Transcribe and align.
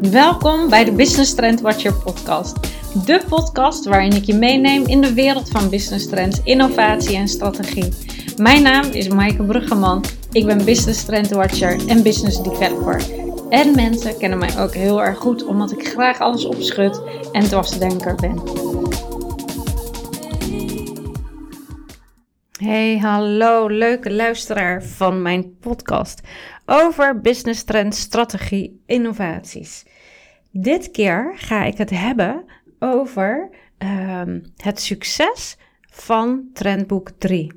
Welkom 0.00 0.68
bij 0.68 0.84
de 0.84 0.92
Business 0.92 1.34
Trend 1.34 1.60
Watcher 1.60 1.94
podcast. 1.94 2.56
De 3.04 3.22
podcast 3.28 3.84
waarin 3.84 4.12
ik 4.12 4.24
je 4.24 4.34
meeneem 4.34 4.86
in 4.86 5.00
de 5.00 5.14
wereld 5.14 5.48
van 5.48 5.70
business 5.70 6.08
trends, 6.08 6.40
innovatie 6.44 7.16
en 7.16 7.28
strategie. 7.28 7.92
Mijn 8.36 8.62
naam 8.62 8.84
is 8.84 9.08
Maaike 9.08 9.42
Bruggeman. 9.42 10.04
Ik 10.32 10.46
ben 10.46 10.64
Business 10.64 11.04
Trend 11.04 11.30
Watcher 11.30 11.88
en 11.88 12.02
Business 12.02 12.42
Developer. 12.42 13.02
En 13.48 13.74
mensen 13.74 14.18
kennen 14.18 14.38
mij 14.38 14.58
ook 14.58 14.74
heel 14.74 15.02
erg 15.02 15.18
goed 15.18 15.44
omdat 15.44 15.72
ik 15.72 15.88
graag 15.88 16.20
alles 16.20 16.44
opschud 16.44 17.00
en 17.32 17.44
dwarsdenker 17.44 18.14
ben. 18.14 18.42
Hey, 22.64 22.98
hallo, 22.98 23.68
leuke 23.68 24.12
luisteraar 24.12 24.82
van 24.82 25.22
mijn 25.22 25.58
podcast 25.58 26.20
over 26.66 27.20
business 27.20 27.64
trends, 27.64 28.00
strategie, 28.00 28.82
innovaties. 28.86 29.84
Dit 30.50 30.90
keer 30.90 31.32
ga 31.36 31.64
ik 31.64 31.78
het 31.78 31.90
hebben 31.90 32.44
over 32.78 33.50
ehm, 33.78 34.40
het 34.56 34.80
succes 34.80 35.56
van 35.90 36.44
Trendboek 36.52 37.10
3. 37.18 37.52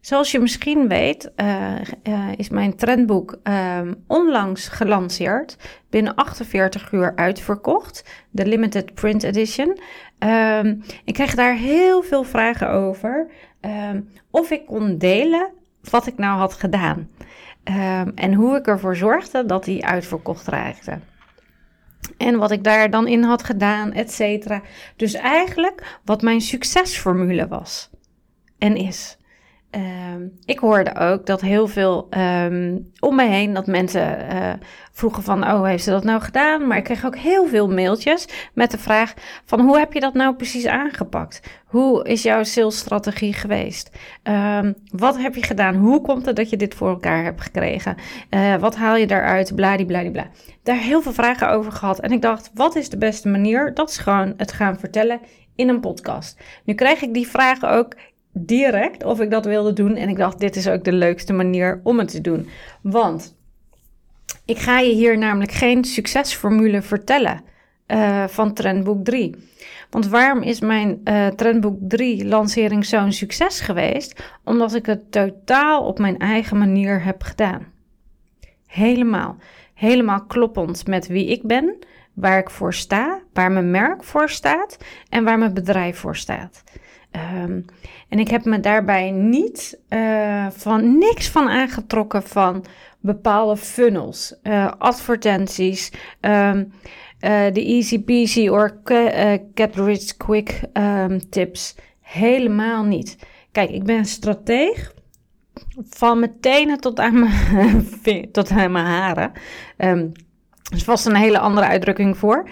Zoals 0.00 0.30
je 0.30 0.38
misschien 0.38 0.88
weet, 0.88 1.32
uh, 1.36 1.80
uh, 2.02 2.28
is 2.36 2.48
mijn 2.48 2.76
trendboek 2.76 3.38
um, 3.42 4.04
onlangs 4.06 4.68
gelanceerd. 4.68 5.56
Binnen 5.90 6.14
48 6.14 6.92
uur 6.92 7.12
uitverkocht. 7.16 8.04
De 8.30 8.46
Limited 8.46 8.94
Print 8.94 9.22
Edition. 9.22 9.78
Um, 10.18 10.82
ik 11.04 11.14
kreeg 11.14 11.34
daar 11.34 11.54
heel 11.54 12.02
veel 12.02 12.24
vragen 12.24 12.70
over. 12.70 13.30
Um, 13.64 14.08
of 14.30 14.50
ik 14.50 14.66
kon 14.66 14.98
delen 14.98 15.52
wat 15.90 16.06
ik 16.06 16.18
nou 16.18 16.38
had 16.38 16.54
gedaan. 16.54 17.10
en 18.14 18.34
hoe 18.34 18.56
ik 18.56 18.66
ervoor 18.66 18.96
zorgde 18.96 19.46
dat 19.46 19.64
die 19.64 19.86
uitverkocht 19.86 20.46
raakte. 20.46 20.98
En 22.16 22.38
wat 22.38 22.50
ik 22.50 22.64
daar 22.64 22.90
dan 22.90 23.06
in 23.06 23.22
had 23.22 23.42
gedaan, 23.42 23.92
et 23.92 24.12
cetera. 24.12 24.62
Dus 24.96 25.14
eigenlijk 25.14 25.98
wat 26.04 26.22
mijn 26.22 26.40
succesformule 26.40 27.48
was 27.48 27.90
en 28.58 28.76
is. 28.76 29.18
Um, 29.74 30.32
ik 30.44 30.58
hoorde 30.58 30.96
ook 30.96 31.26
dat 31.26 31.40
heel 31.40 31.68
veel 31.68 32.08
um, 32.10 32.90
om 32.98 33.16
me 33.16 33.24
heen, 33.24 33.54
dat 33.54 33.66
mensen 33.66 34.18
uh, 34.32 34.52
vroegen 34.92 35.22
van, 35.22 35.44
oh, 35.44 35.64
heeft 35.64 35.84
ze 35.84 35.90
dat 35.90 36.04
nou 36.04 36.20
gedaan? 36.20 36.66
Maar 36.66 36.76
ik 36.76 36.84
kreeg 36.84 37.06
ook 37.06 37.16
heel 37.16 37.46
veel 37.46 37.68
mailtjes 37.68 38.28
met 38.54 38.70
de 38.70 38.78
vraag 38.78 39.14
van, 39.44 39.60
hoe 39.60 39.78
heb 39.78 39.92
je 39.92 40.00
dat 40.00 40.14
nou 40.14 40.34
precies 40.34 40.66
aangepakt? 40.66 41.40
Hoe 41.66 42.04
is 42.04 42.22
jouw 42.22 42.42
salesstrategie 42.42 43.32
geweest? 43.32 43.90
Um, 44.22 44.74
wat 44.90 45.18
heb 45.18 45.34
je 45.34 45.42
gedaan? 45.42 45.74
Hoe 45.74 46.00
komt 46.00 46.26
het 46.26 46.36
dat 46.36 46.50
je 46.50 46.56
dit 46.56 46.74
voor 46.74 46.88
elkaar 46.88 47.24
hebt 47.24 47.40
gekregen? 47.40 47.96
Uh, 48.30 48.54
wat 48.56 48.76
haal 48.76 48.96
je 48.96 49.06
daaruit? 49.06 49.54
Bladibladibla. 49.54 50.26
Daar 50.62 50.76
heel 50.76 51.02
veel 51.02 51.12
vragen 51.12 51.50
over 51.50 51.72
gehad. 51.72 52.00
En 52.00 52.12
ik 52.12 52.22
dacht, 52.22 52.50
wat 52.54 52.76
is 52.76 52.88
de 52.88 52.98
beste 52.98 53.28
manier? 53.28 53.74
Dat 53.74 53.90
is 53.90 53.98
gewoon 53.98 54.34
het 54.36 54.52
gaan 54.52 54.78
vertellen 54.78 55.20
in 55.54 55.68
een 55.68 55.80
podcast. 55.80 56.40
Nu 56.64 56.74
krijg 56.74 57.02
ik 57.02 57.14
die 57.14 57.28
vragen 57.28 57.70
ook 57.70 57.94
direct 58.32 59.04
of 59.04 59.20
ik 59.20 59.30
dat 59.30 59.44
wilde 59.44 59.72
doen. 59.72 59.96
En 59.96 60.08
ik 60.08 60.16
dacht, 60.16 60.38
dit 60.38 60.56
is 60.56 60.68
ook 60.68 60.84
de 60.84 60.92
leukste 60.92 61.32
manier 61.32 61.80
om 61.82 61.98
het 61.98 62.10
te 62.10 62.20
doen. 62.20 62.48
Want 62.82 63.36
ik 64.44 64.58
ga 64.58 64.78
je 64.78 64.92
hier 64.92 65.18
namelijk 65.18 65.52
geen 65.52 65.84
succesformule 65.84 66.82
vertellen 66.82 67.40
uh, 67.86 68.26
van 68.26 68.52
Trendboek 68.52 69.04
3. 69.04 69.36
Want 69.90 70.08
waarom 70.08 70.42
is 70.42 70.60
mijn 70.60 71.00
uh, 71.04 71.26
Trendboek 71.26 71.76
3 71.80 72.26
lancering 72.26 72.84
zo'n 72.84 73.12
succes 73.12 73.60
geweest? 73.60 74.22
Omdat 74.44 74.74
ik 74.74 74.86
het 74.86 75.12
totaal 75.12 75.86
op 75.86 75.98
mijn 75.98 76.18
eigen 76.18 76.58
manier 76.58 77.04
heb 77.04 77.22
gedaan. 77.22 77.66
Helemaal. 78.66 79.36
Helemaal 79.74 80.24
kloppend 80.24 80.86
met 80.86 81.06
wie 81.06 81.26
ik 81.26 81.42
ben, 81.42 81.78
waar 82.12 82.38
ik 82.38 82.50
voor 82.50 82.74
sta, 82.74 83.20
waar 83.32 83.52
mijn 83.52 83.70
merk 83.70 84.04
voor 84.04 84.30
staat 84.30 84.78
en 85.08 85.24
waar 85.24 85.38
mijn 85.38 85.54
bedrijf 85.54 85.98
voor 85.98 86.16
staat. 86.16 86.64
Um, 87.16 87.64
en 88.08 88.18
ik 88.18 88.28
heb 88.28 88.44
me 88.44 88.60
daarbij 88.60 89.10
niet 89.10 89.78
uh, 89.88 90.46
van 90.50 90.98
niks 90.98 91.28
van 91.28 91.48
aangetrokken 91.48 92.22
van 92.22 92.64
bepaalde 93.00 93.56
funnels, 93.56 94.34
uh, 94.42 94.72
advertenties, 94.78 95.92
um, 96.20 96.72
uh, 97.20 97.52
de 97.52 97.64
easy 97.64 98.02
peasy 98.02 98.48
or 98.48 98.80
get 99.54 99.76
rich 99.76 100.16
quick 100.16 100.60
um, 100.72 101.30
tips. 101.30 101.74
Helemaal 102.00 102.84
niet. 102.84 103.18
Kijk, 103.52 103.70
ik 103.70 103.84
ben 103.84 104.04
strateeg 104.04 104.94
van 105.88 106.18
mijn 106.18 106.40
tenen 106.40 106.80
tot 106.80 107.00
aan 107.00 107.18
mijn, 107.20 108.30
tot 108.32 108.50
aan 108.50 108.72
mijn 108.72 108.86
haren. 108.86 109.32
Um, 109.78 110.12
er 110.70 110.76
is 110.76 110.84
vast 110.84 111.06
een 111.06 111.16
hele 111.16 111.38
andere 111.38 111.66
uitdrukking 111.66 112.16
voor. 112.16 112.48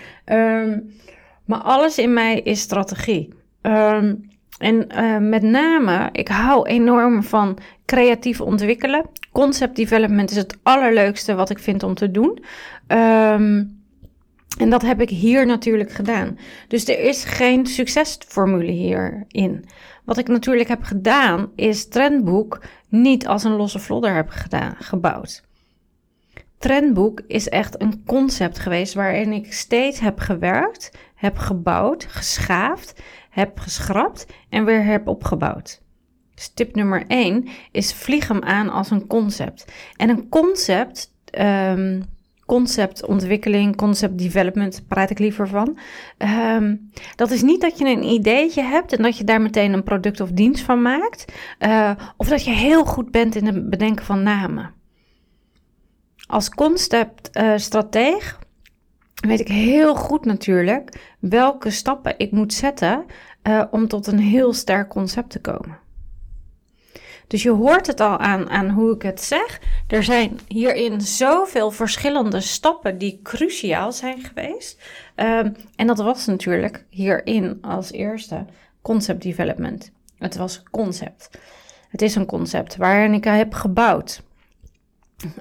Maar 1.44 1.60
alles 1.62 1.98
in 1.98 2.12
mij 2.12 2.40
is 2.40 2.60
strategie. 2.60 3.34
Um, 3.62 4.29
en 4.60 4.86
uh, 4.92 5.18
met 5.18 5.42
name, 5.42 6.08
ik 6.12 6.28
hou 6.28 6.66
enorm 6.66 7.22
van 7.22 7.58
creatief 7.86 8.40
ontwikkelen. 8.40 9.06
Concept 9.32 9.76
development 9.76 10.30
is 10.30 10.36
het 10.36 10.58
allerleukste 10.62 11.34
wat 11.34 11.50
ik 11.50 11.58
vind 11.58 11.82
om 11.82 11.94
te 11.94 12.10
doen. 12.10 12.44
Um, 12.88 13.78
en 14.58 14.70
dat 14.70 14.82
heb 14.82 15.00
ik 15.00 15.08
hier 15.08 15.46
natuurlijk 15.46 15.92
gedaan. 15.92 16.38
Dus 16.68 16.88
er 16.88 17.00
is 17.00 17.24
geen 17.24 17.66
succesformule 17.66 18.70
hierin. 18.70 19.64
Wat 20.04 20.18
ik 20.18 20.28
natuurlijk 20.28 20.68
heb 20.68 20.82
gedaan, 20.82 21.50
is 21.54 21.88
Trendboek 21.88 22.62
niet 22.88 23.26
als 23.26 23.44
een 23.44 23.56
losse 23.56 23.78
vlodder 23.78 24.14
heb 24.14 24.28
gedaan, 24.28 24.74
gebouwd. 24.78 25.42
Trendboek 26.58 27.22
is 27.26 27.48
echt 27.48 27.82
een 27.82 28.02
concept 28.06 28.58
geweest 28.58 28.94
waarin 28.94 29.32
ik 29.32 29.52
steeds 29.52 30.00
heb 30.00 30.18
gewerkt, 30.18 30.90
heb 31.14 31.36
gebouwd, 31.38 32.04
geschaafd 32.08 33.02
heb 33.40 33.58
geschrapt 33.58 34.26
en 34.48 34.64
weer 34.64 34.84
heb 34.84 35.08
opgebouwd. 35.08 35.82
Dus 36.34 36.48
tip 36.54 36.74
nummer 36.74 37.04
1 37.06 37.48
is 37.72 37.92
vlieg 37.92 38.28
hem 38.28 38.42
aan 38.42 38.68
als 38.68 38.90
een 38.90 39.06
concept. 39.06 39.72
En 39.96 40.08
een 40.08 40.28
concept, 40.28 41.14
um, 41.38 42.04
conceptontwikkeling, 42.46 43.76
concept 43.76 44.18
development 44.18 44.84
praat 44.88 45.10
ik 45.10 45.18
liever 45.18 45.48
van. 45.48 45.78
Um, 46.54 46.90
dat 47.16 47.30
is 47.30 47.42
niet 47.42 47.60
dat 47.60 47.78
je 47.78 47.84
een 47.84 48.04
ideetje 48.04 48.62
hebt 48.62 48.92
en 48.92 49.02
dat 49.02 49.18
je 49.18 49.24
daar 49.24 49.40
meteen 49.40 49.72
een 49.72 49.82
product 49.82 50.20
of 50.20 50.30
dienst 50.30 50.64
van 50.64 50.82
maakt. 50.82 51.24
Uh, 51.58 51.90
of 52.16 52.28
dat 52.28 52.44
je 52.44 52.50
heel 52.50 52.84
goed 52.84 53.10
bent 53.10 53.34
in 53.34 53.46
het 53.46 53.70
bedenken 53.70 54.04
van 54.04 54.22
namen. 54.22 54.74
Als 56.26 56.48
conceptstrateeg 56.48 58.32
uh, 58.32 58.38
weet 59.28 59.40
ik 59.40 59.48
heel 59.48 59.94
goed 59.94 60.24
natuurlijk 60.24 61.14
welke 61.18 61.70
stappen 61.70 62.14
ik 62.16 62.30
moet 62.30 62.52
zetten 62.52 63.04
uh, 63.42 63.64
om 63.70 63.88
tot 63.88 64.06
een 64.06 64.18
heel 64.18 64.52
sterk 64.52 64.88
concept 64.88 65.30
te 65.30 65.40
komen. 65.40 65.78
Dus 67.26 67.42
je 67.42 67.50
hoort 67.50 67.86
het 67.86 68.00
al 68.00 68.18
aan, 68.18 68.50
aan 68.50 68.70
hoe 68.70 68.94
ik 68.94 69.02
het 69.02 69.20
zeg. 69.20 69.60
Er 69.86 70.02
zijn 70.02 70.40
hierin 70.48 71.00
zoveel 71.00 71.70
verschillende 71.70 72.40
stappen 72.40 72.98
die 72.98 73.20
cruciaal 73.22 73.92
zijn 73.92 74.20
geweest. 74.20 74.82
Um, 75.16 75.56
en 75.76 75.86
dat 75.86 75.98
was 75.98 76.26
natuurlijk 76.26 76.84
hierin 76.88 77.58
als 77.60 77.92
eerste 77.92 78.44
concept 78.82 79.22
development. 79.22 79.92
Het 80.18 80.36
was 80.36 80.62
concept. 80.70 81.30
Het 81.88 82.02
is 82.02 82.14
een 82.14 82.26
concept 82.26 82.76
waarin 82.76 83.14
ik 83.14 83.24
heb 83.24 83.54
gebouwd. 83.54 84.22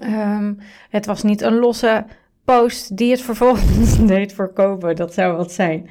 Um, 0.04 0.60
het 0.90 1.06
was 1.06 1.24
niet 1.24 1.42
een 1.42 1.60
losse 1.60 2.06
post 2.50 2.98
die 2.98 3.12
het 3.12 3.22
vervolgens 3.22 3.98
deed 4.08 4.34
verkopen. 4.34 4.96
Dat 4.96 5.14
zou 5.14 5.38
wat 5.38 5.52
zijn. 5.52 5.80
Um, 5.80 5.88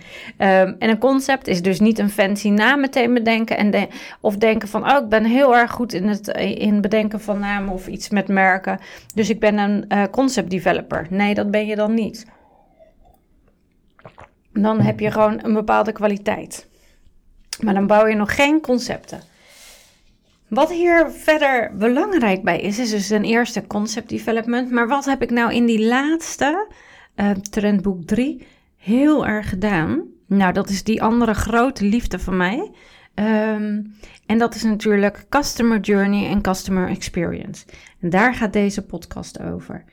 en 0.79 0.89
een 0.91 0.99
concept 0.99 1.47
is 1.47 1.63
dus 1.63 1.81
niet 1.81 1.99
een 1.99 2.11
fancy 2.11 2.49
naam 2.49 2.81
meteen 2.81 3.15
bedenken. 3.15 3.57
En 3.57 3.89
of 4.21 4.37
denken 4.37 4.69
van, 4.69 4.91
oh, 4.91 5.03
ik 5.03 5.09
ben 5.09 5.25
heel 5.25 5.57
erg 5.57 5.71
goed 5.71 5.93
in 5.93 6.09
het 6.09 6.29
in 6.39 6.81
bedenken 6.81 7.21
van 7.21 7.39
namen 7.39 7.73
of 7.73 7.87
iets 7.87 8.09
met 8.09 8.29
merken. 8.29 8.79
Dus 9.15 9.31
ik 9.31 9.41
ben 9.41 9.59
een 9.59 9.85
uh, 9.89 10.03
concept 10.11 10.51
developer. 10.51 11.07
Nee, 11.11 11.35
dat 11.35 11.51
ben 11.51 11.67
je 11.67 11.77
dan 11.77 11.95
niet. 11.95 12.27
Dan 14.53 14.81
heb 14.81 15.01
je 15.01 15.11
gewoon 15.11 15.45
een 15.45 15.55
bepaalde 15.55 15.93
kwaliteit. 15.93 16.69
Maar 17.61 17.75
dan 17.75 17.87
bouw 17.87 18.07
je 18.07 18.15
nog 18.15 18.35
geen 18.35 18.61
concepten. 18.61 19.21
Wat 20.49 20.71
hier 20.71 21.11
verder 21.11 21.77
belangrijk 21.77 22.43
bij 22.43 22.61
is, 22.61 22.79
is 22.79 22.91
dus 22.91 23.07
ten 23.07 23.25
eerste 23.25 23.67
concept 23.67 24.09
development. 24.09 24.71
Maar 24.71 24.89
wat 24.89 25.05
heb 25.05 25.23
ik 25.23 25.31
nou 25.31 25.53
in 25.53 25.67
die 25.67 25.87
laatste 25.87 26.69
uh, 27.17 27.31
trendboek 27.31 28.05
3 28.05 28.47
heel 28.77 29.27
erg 29.27 29.49
gedaan? 29.49 30.03
Nou, 30.27 30.53
dat 30.53 30.69
is 30.69 30.85
die 30.85 31.03
andere 31.03 31.35
grote 31.35 31.85
liefde 31.85 32.19
van 32.19 32.37
mij. 32.37 32.71
Um, 33.15 33.95
en 34.27 34.39
dat 34.39 34.55
is 34.55 34.63
natuurlijk 34.63 35.27
customer 35.29 35.81
journey 35.81 36.29
en 36.29 36.43
customer 36.43 36.89
experience. 36.89 37.65
En 38.01 38.11
daar 38.11 38.35
gaat 38.35 38.53
deze 38.53 38.83
podcast 38.83 39.41
over. 39.41 39.85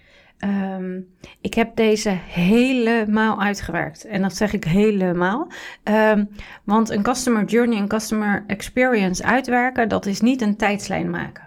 Um, 0.46 1.08
ik 1.42 1.54
heb 1.54 1.76
deze 1.76 2.10
helemaal 2.10 3.42
uitgewerkt. 3.42 4.06
En 4.06 4.22
dat 4.22 4.36
zeg 4.36 4.54
ik 4.54 4.64
helemaal. 4.64 5.48
Um, 5.84 6.30
want 6.64 6.90
een 6.90 7.04
customer 7.04 7.44
journey 7.44 7.78
en 7.78 7.88
customer 7.88 8.44
experience 8.48 9.24
uitwerken, 9.24 9.90
dat 9.90 10.06
is 10.06 10.22
niet 10.22 10.42
een 10.42 10.56
tijdslijn 10.56 11.10
maken. 11.10 11.44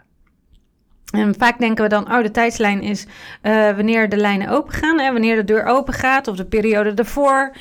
En 1.08 1.34
vaak 1.38 1.58
denken 1.58 1.84
we 1.84 1.90
dan, 1.90 2.12
oh, 2.12 2.22
de 2.22 2.30
tijdslijn 2.30 2.82
is 2.82 3.06
uh, 3.42 3.76
wanneer 3.76 4.08
de 4.08 4.16
lijnen 4.16 4.48
open 4.48 4.72
gaan 4.72 5.00
en 5.00 5.12
wanneer 5.12 5.36
de 5.36 5.44
deur 5.44 5.64
open 5.64 5.94
gaat 5.94 6.28
of 6.28 6.36
de 6.36 6.44
periode 6.44 6.92
ervoor. 6.94 7.56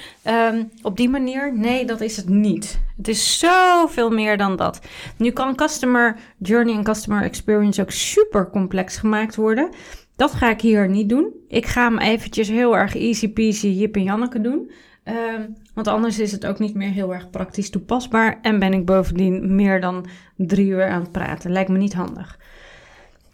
Um, 0.53 0.71
op 0.81 0.97
die 0.97 1.09
manier, 1.09 1.57
nee, 1.57 1.85
dat 1.85 2.01
is 2.01 2.17
het 2.17 2.29
niet. 2.29 2.79
Het 2.97 3.07
is 3.07 3.39
zoveel 3.39 4.09
meer 4.09 4.37
dan 4.37 4.55
dat. 4.55 4.79
Nu 5.17 5.31
kan 5.31 5.55
customer 5.55 6.15
journey 6.37 6.75
en 6.75 6.83
customer 6.83 7.23
experience 7.23 7.81
ook 7.81 7.91
super 7.91 8.49
complex 8.49 8.97
gemaakt 8.97 9.35
worden. 9.35 9.69
Dat 10.17 10.31
ga 10.31 10.49
ik 10.49 10.61
hier 10.61 10.89
niet 10.89 11.09
doen. 11.09 11.33
Ik 11.47 11.65
ga 11.65 11.83
hem 11.83 11.97
eventjes 11.97 12.47
heel 12.47 12.77
erg 12.77 12.95
easy 12.95 13.29
peasy 13.29 13.67
Jip 13.67 13.95
en 13.95 14.03
Janneke 14.03 14.41
doen. 14.41 14.71
Um, 15.03 15.55
want 15.73 15.87
anders 15.87 16.19
is 16.19 16.31
het 16.31 16.45
ook 16.45 16.59
niet 16.59 16.75
meer 16.75 16.89
heel 16.89 17.13
erg 17.13 17.29
praktisch 17.29 17.69
toepasbaar. 17.69 18.39
En 18.41 18.59
ben 18.59 18.73
ik 18.73 18.85
bovendien 18.85 19.55
meer 19.55 19.81
dan 19.81 20.05
drie 20.35 20.67
uur 20.67 20.87
aan 20.87 21.01
het 21.01 21.11
praten. 21.11 21.51
Lijkt 21.51 21.69
me 21.69 21.77
niet 21.77 21.93
handig. 21.93 22.39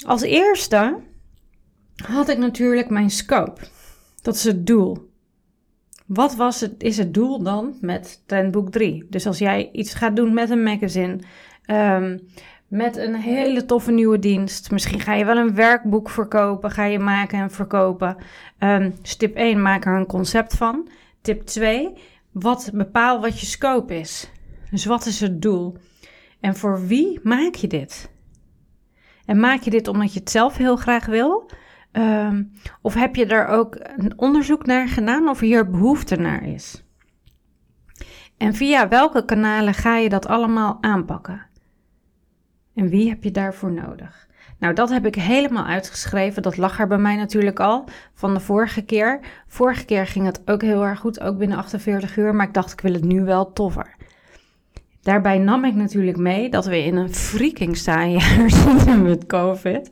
Als 0.06 0.22
eerste 0.22 1.00
had 2.06 2.30
ik 2.30 2.38
natuurlijk 2.38 2.90
mijn 2.90 3.10
scope. 3.10 3.62
Dat 4.22 4.36
is 4.36 4.44
het 4.44 4.68
doel. 4.68 5.12
Wat 6.06 6.36
was 6.36 6.62
het, 6.62 6.84
is 6.84 6.98
het 6.98 7.14
doel 7.14 7.44
dan 7.44 7.78
met 7.82 8.24
Trendboek 8.26 8.72
3? 8.72 9.06
Dus 9.10 9.28
als 9.28 9.38
jij 9.38 9.70
iets 9.72 9.94
gaat 9.94 10.16
doen 10.16 10.34
met 10.34 10.50
een 10.50 10.64
magazine, 10.64 11.20
um, 11.68 12.20
met 12.74 12.98
een 12.98 13.16
hele 13.16 13.66
toffe 13.66 13.92
nieuwe 13.92 14.20
dienst, 14.20 14.72
misschien 14.72 15.00
ga 15.00 15.14
je 15.14 15.26
wel 15.26 15.38
een 15.38 15.56
werkboek 15.56 16.10
verkopen, 16.10 16.72
ga 16.72 16.84
je 16.84 17.00
maken 17.00 17.40
en 17.40 17.52
verkopen. 17.52 18.18
Um, 18.60 19.02
tip 19.18 19.36
1, 19.36 19.62
maak 19.62 19.86
er 19.86 19.96
een 19.96 20.06
concept 20.06 20.58
van. 20.58 20.88
Tip 21.22 21.42
2, 21.42 21.94
wat 22.32 22.70
bepaal 22.74 23.22
wat 23.22 23.40
je 23.40 23.46
scope 23.46 24.00
is. 24.00 24.32
Dus 24.72 24.86
wat 24.86 25.06
is 25.06 25.20
het 25.20 25.42
doel? 25.42 25.78
En 26.40 26.56
voor 26.56 26.88
wie 26.88 27.20
maak 27.24 27.56
je 27.56 27.68
dit? 27.68 28.12
En 29.26 29.40
maak 29.40 29.62
je 29.62 29.70
dit 29.70 29.88
omdat 29.88 30.14
je 30.14 30.20
het 30.20 30.30
zelf 30.30 30.58
heel 30.58 30.76
graag 30.76 31.06
wil? 31.06 31.50
Um, 31.92 32.52
of 32.82 32.94
heb 32.94 33.16
je 33.16 33.26
daar 33.26 33.48
ook 33.48 33.78
een 33.80 34.14
onderzoek 34.16 34.66
naar 34.66 34.88
gedaan 34.88 35.28
of 35.28 35.40
hier 35.40 35.70
behoefte 35.70 36.16
naar 36.16 36.48
is? 36.48 36.84
En 38.38 38.54
via 38.54 38.88
welke 38.88 39.26
kanalen 39.26 39.74
ga 39.74 39.98
je 39.98 40.10
dat 40.10 40.28
allemaal 40.28 40.78
aanpakken? 40.82 41.52
En 42.76 42.90
wie 42.90 43.10
heb 43.10 43.24
je 43.24 43.32
daarvoor 43.32 43.72
nodig? 43.72 44.28
Nou, 44.60 44.76
dat 44.76 44.90
heb 44.90 45.06
ik 45.06 45.16
helemaal 45.16 45.66
uitgeschreven. 45.66 46.42
Dat 46.42 46.58
lag 46.58 46.80
er 46.80 46.88
bij 46.88 46.98
mij 46.98 47.16
natuurlijk 47.16 47.60
al 47.60 47.84
van 48.14 48.34
de 48.34 48.40
vorige 48.40 48.82
keer. 48.82 49.20
Vorige 49.48 49.86
keer 49.86 50.08
ging 50.08 50.26
het 50.26 50.42
ook 50.46 50.62
heel 50.62 50.86
erg 50.86 51.00
goed, 51.00 51.20
ook 51.20 51.38
binnen 51.38 51.58
48 51.58 52.18
uur. 52.18 52.36
Maar 52.36 52.48
ik 52.48 52.54
dacht, 52.54 52.72
ik 52.72 52.82
wil 52.82 52.94
het 52.94 53.04
nu 53.04 53.24
wel 53.24 53.54
toffer. 53.54 53.96
Daarbij 55.02 55.38
nam 55.38 55.66
ik 55.66 55.74
natuurlijk 55.74 56.18
mee 56.18 56.50
dat 56.50 56.66
we 56.66 56.84
in 56.84 56.96
een 56.96 57.14
freaking 57.14 57.78
saai 57.78 58.12
jaar 58.18 58.50
zitten 58.50 59.02
met 59.02 59.26
COVID. 59.26 59.90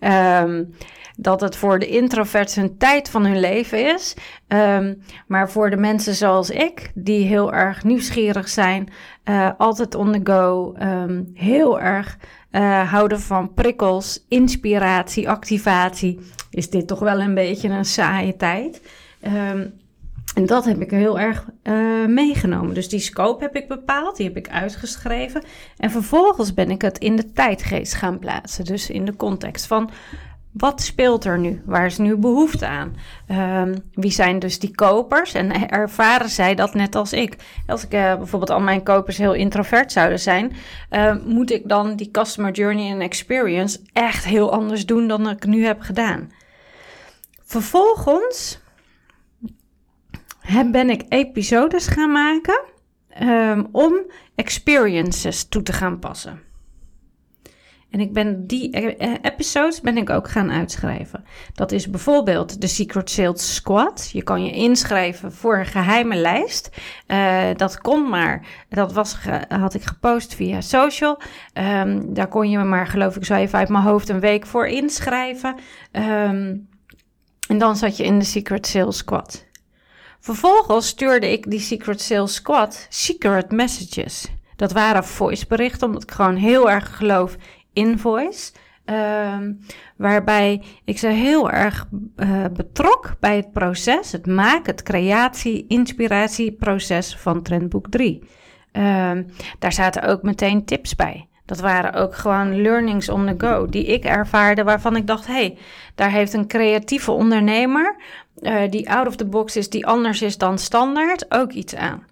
Um, 0.00 0.74
dat 1.20 1.40
het 1.40 1.56
voor 1.56 1.78
de 1.78 1.86
introverts 1.86 2.56
een 2.56 2.76
tijd 2.76 3.10
van 3.10 3.26
hun 3.26 3.40
leven 3.40 3.94
is. 3.94 4.14
Um, 4.48 5.02
maar 5.26 5.50
voor 5.50 5.70
de 5.70 5.76
mensen 5.76 6.14
zoals 6.14 6.50
ik, 6.50 6.90
die 6.94 7.26
heel 7.26 7.52
erg 7.52 7.84
nieuwsgierig 7.84 8.48
zijn, 8.48 8.88
uh, 9.24 9.50
altijd 9.58 9.94
on 9.94 10.12
the 10.12 10.32
go, 10.32 10.74
um, 10.82 11.30
heel 11.34 11.80
erg 11.80 12.18
uh, 12.52 12.90
houden 12.92 13.20
van 13.20 13.54
prikkels, 13.54 14.24
inspiratie, 14.28 15.28
activatie, 15.28 16.18
is 16.50 16.70
dit 16.70 16.86
toch 16.86 16.98
wel 16.98 17.20
een 17.20 17.34
beetje 17.34 17.68
een 17.68 17.84
saaie 17.84 18.36
tijd. 18.36 18.82
Um, 19.22 19.72
en 20.34 20.46
dat 20.46 20.64
heb 20.64 20.80
ik 20.80 20.90
heel 20.90 21.18
erg 21.18 21.46
uh, 21.62 22.06
meegenomen. 22.06 22.74
Dus 22.74 22.88
die 22.88 23.00
scope 23.00 23.44
heb 23.44 23.56
ik 23.56 23.68
bepaald, 23.68 24.16
die 24.16 24.26
heb 24.26 24.36
ik 24.36 24.48
uitgeschreven. 24.48 25.42
En 25.76 25.90
vervolgens 25.90 26.54
ben 26.54 26.70
ik 26.70 26.82
het 26.82 26.98
in 26.98 27.16
de 27.16 27.32
tijdgeest 27.32 27.94
gaan 27.94 28.18
plaatsen. 28.18 28.64
Dus 28.64 28.90
in 28.90 29.04
de 29.04 29.16
context 29.16 29.66
van 29.66 29.90
wat 30.52 30.82
speelt 30.82 31.24
er 31.24 31.38
nu? 31.38 31.62
Waar 31.64 31.86
is 31.86 31.98
nu 31.98 32.16
behoefte 32.16 32.66
aan? 32.66 32.96
Um, 33.62 33.74
wie 33.92 34.10
zijn 34.10 34.38
dus 34.38 34.58
die 34.58 34.74
kopers? 34.74 35.34
En 35.34 35.68
ervaren 35.68 36.28
zij 36.28 36.54
dat 36.54 36.74
net 36.74 36.94
als 36.94 37.12
ik? 37.12 37.36
Als 37.66 37.84
ik 37.84 37.94
uh, 37.94 38.16
bijvoorbeeld 38.16 38.50
al 38.50 38.60
mijn 38.60 38.82
kopers 38.82 39.18
heel 39.18 39.34
introvert 39.34 39.92
zouden 39.92 40.20
zijn, 40.20 40.52
uh, 40.90 41.16
moet 41.24 41.50
ik 41.50 41.68
dan 41.68 41.96
die 41.96 42.10
customer 42.10 42.52
journey 42.52 42.90
en 42.90 43.00
experience 43.00 43.80
echt 43.92 44.24
heel 44.24 44.52
anders 44.52 44.86
doen 44.86 45.08
dan 45.08 45.28
ik 45.28 45.46
nu 45.46 45.64
heb 45.64 45.80
gedaan. 45.80 46.32
Vervolgens 47.44 48.60
ben 50.70 50.90
ik 50.90 51.04
episodes 51.08 51.86
gaan 51.86 52.12
maken 52.12 52.60
um, 53.22 53.68
om 53.72 53.94
experiences 54.34 55.48
toe 55.48 55.62
te 55.62 55.72
gaan 55.72 55.98
passen. 55.98 56.47
En 57.90 58.00
ik 58.00 58.12
ben 58.12 58.46
die 58.46 58.70
eh, 58.70 59.12
episodes 59.22 59.80
ben 59.80 59.96
ik 59.96 60.10
ook 60.10 60.30
gaan 60.30 60.50
uitschrijven. 60.50 61.24
Dat 61.54 61.72
is 61.72 61.90
bijvoorbeeld 61.90 62.60
de 62.60 62.66
Secret 62.66 63.10
Sales 63.10 63.54
Squad. 63.54 64.10
Je 64.12 64.22
kan 64.22 64.44
je 64.44 64.52
inschrijven 64.52 65.32
voor 65.32 65.58
een 65.58 65.66
geheime 65.66 66.16
lijst. 66.16 66.70
Uh, 67.06 67.44
dat 67.56 67.78
kon 67.78 68.08
maar. 68.08 68.46
Dat 68.68 68.92
was, 68.92 69.16
had 69.48 69.74
ik 69.74 69.84
gepost 69.84 70.34
via 70.34 70.60
social. 70.60 71.20
Um, 71.54 72.14
daar 72.14 72.28
kon 72.28 72.50
je 72.50 72.58
me 72.58 72.64
maar, 72.64 72.86
geloof 72.86 73.16
ik, 73.16 73.24
zo 73.24 73.34
even 73.34 73.58
uit 73.58 73.68
mijn 73.68 73.84
hoofd 73.84 74.08
een 74.08 74.20
week 74.20 74.46
voor 74.46 74.66
inschrijven. 74.66 75.54
Um, 75.92 76.68
en 77.48 77.58
dan 77.58 77.76
zat 77.76 77.96
je 77.96 78.04
in 78.04 78.18
de 78.18 78.24
Secret 78.24 78.66
Sales 78.66 78.96
Squad. 78.96 79.46
Vervolgens 80.20 80.86
stuurde 80.86 81.32
ik 81.32 81.50
die 81.50 81.60
Secret 81.60 82.00
Sales 82.00 82.34
Squad 82.34 82.86
secret 82.88 83.50
messages. 83.50 84.26
Dat 84.56 84.72
waren 84.72 85.04
voiceberichten, 85.04 85.86
omdat 85.86 86.02
ik 86.02 86.10
gewoon 86.10 86.36
heel 86.36 86.70
erg 86.70 86.96
geloof 86.96 87.36
in 87.78 87.98
voice. 87.98 88.52
Um, 88.84 89.58
waarbij 89.96 90.62
ik 90.84 90.98
ze 90.98 91.06
heel 91.06 91.50
erg 91.50 91.88
uh, 92.16 92.44
betrok 92.52 93.16
bij 93.20 93.36
het 93.36 93.52
proces, 93.52 94.12
het 94.12 94.26
maken, 94.26 94.70
het 94.70 94.82
creatie, 94.82 95.64
inspiratieproces 95.68 97.16
van 97.16 97.42
Trendboek 97.42 97.86
3. 97.90 98.22
Um, 98.72 98.82
ehm, 98.82 99.22
daar 99.58 99.72
zaten 99.72 100.02
ook 100.02 100.22
meteen 100.22 100.64
tips 100.64 100.94
bij. 100.94 101.28
Dat 101.44 101.60
waren 101.60 101.92
ook 101.92 102.14
gewoon 102.14 102.62
learnings 102.62 103.08
on 103.08 103.26
the 103.26 103.46
go 103.46 103.66
die 103.66 103.86
ik 103.86 104.04
ervaarde, 104.04 104.64
waarvan 104.64 104.96
ik 104.96 105.06
dacht: 105.06 105.26
hé, 105.26 105.32
hey, 105.32 105.58
daar 105.94 106.10
heeft 106.10 106.32
een 106.32 106.46
creatieve 106.46 107.10
ondernemer 107.10 107.96
uh, 108.40 108.70
die 108.70 108.90
out 108.90 109.06
of 109.06 109.16
the 109.16 109.26
box 109.26 109.56
is, 109.56 109.68
die 109.68 109.86
anders 109.86 110.22
is 110.22 110.38
dan 110.38 110.58
standaard, 110.58 111.26
ook 111.28 111.52
iets 111.52 111.74
aan. 111.74 112.06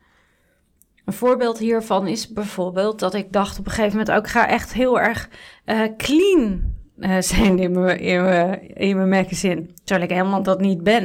Een 1.06 1.12
voorbeeld 1.12 1.58
hiervan 1.58 2.06
is 2.06 2.32
bijvoorbeeld 2.32 2.98
dat 2.98 3.14
ik 3.14 3.32
dacht 3.32 3.58
op 3.58 3.66
een 3.66 3.72
gegeven 3.72 3.98
moment 3.98 4.16
ook, 4.16 4.24
ik 4.24 4.30
ga 4.30 4.48
echt 4.48 4.72
heel 4.72 5.00
erg 5.00 5.28
uh, 5.66 5.82
clean 5.96 6.74
uh, 6.98 7.20
zijn 7.20 7.58
in 7.58 7.80
mijn, 7.80 7.98
in, 7.98 8.22
mijn, 8.22 8.74
in 8.74 8.96
mijn 8.96 9.08
magazine. 9.08 9.66
Terwijl 9.84 10.08
ik 10.08 10.16
helemaal 10.16 10.42
dat 10.42 10.60
niet 10.60 10.82
ben. 10.82 11.04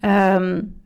Um, 0.00 0.82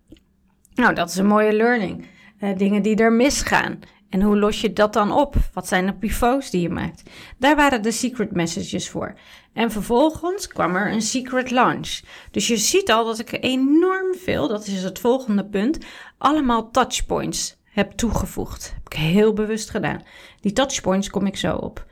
nou, 0.74 0.94
dat 0.94 1.08
is 1.08 1.16
een 1.16 1.26
mooie 1.26 1.52
learning. 1.52 2.06
Uh, 2.40 2.56
dingen 2.56 2.82
die 2.82 2.96
er 2.96 3.12
misgaan. 3.12 3.78
En 4.08 4.22
hoe 4.22 4.38
los 4.38 4.60
je 4.60 4.72
dat 4.72 4.92
dan 4.92 5.12
op? 5.12 5.34
Wat 5.52 5.68
zijn 5.68 5.86
de 5.86 5.94
pivots 5.94 6.50
die 6.50 6.60
je 6.60 6.70
maakt? 6.70 7.02
Daar 7.38 7.56
waren 7.56 7.82
de 7.82 7.92
secret 7.92 8.32
messages 8.32 8.88
voor. 8.88 9.14
En 9.52 9.70
vervolgens 9.70 10.48
kwam 10.48 10.76
er 10.76 10.92
een 10.92 11.02
secret 11.02 11.50
launch. 11.50 12.00
Dus 12.30 12.46
je 12.46 12.56
ziet 12.56 12.92
al 12.92 13.04
dat 13.04 13.18
ik 13.18 13.38
enorm 13.40 14.14
veel, 14.14 14.48
dat 14.48 14.66
is 14.66 14.82
het 14.82 14.98
volgende 14.98 15.44
punt, 15.44 15.78
allemaal 16.18 16.70
touchpoints 16.70 17.62
heb 17.74 17.92
toegevoegd. 17.92 18.72
Heb 18.74 18.92
ik 18.92 18.98
heel 18.98 19.32
bewust 19.32 19.70
gedaan. 19.70 20.02
Die 20.40 20.52
touchpoints 20.52 21.10
kom 21.10 21.26
ik 21.26 21.36
zo 21.36 21.56
op. 21.56 21.86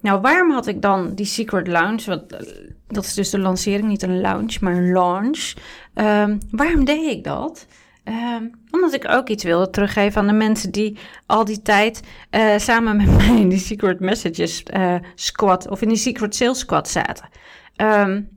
Nou, 0.00 0.20
waarom 0.20 0.50
had 0.50 0.66
ik 0.66 0.82
dan 0.82 1.14
die 1.14 1.26
secret 1.26 1.66
launch? 1.66 2.04
Wat, 2.04 2.32
eh, 2.32 2.40
dat 2.88 3.04
is 3.04 3.14
dus 3.14 3.30
de 3.30 3.38
lancering, 3.38 3.88
niet 3.88 4.02
een 4.02 4.20
launch, 4.20 4.60
maar 4.60 4.76
een 4.76 4.92
launch. 4.92 5.52
Um, 5.94 6.38
waarom 6.50 6.84
deed 6.84 7.10
ik 7.10 7.24
dat? 7.24 7.66
Um, 8.04 8.50
omdat 8.70 8.92
ik 8.92 9.08
ook 9.08 9.28
iets 9.28 9.44
wilde 9.44 9.70
teruggeven 9.70 10.20
aan 10.20 10.26
de 10.26 10.32
mensen 10.32 10.70
die 10.70 10.98
al 11.26 11.44
die 11.44 11.62
tijd 11.62 12.00
uh, 12.30 12.58
samen 12.58 12.96
met 12.96 13.16
mij 13.26 13.40
in 13.40 13.48
die 13.48 13.58
Secret 13.58 14.00
Messages 14.00 14.62
uh, 14.76 14.94
squad 15.14 15.68
of 15.68 15.82
in 15.82 15.88
die 15.88 15.96
Secret 15.96 16.34
Sales 16.34 16.58
squad 16.58 16.88
zaten. 16.88 17.28
Um, 17.76 18.28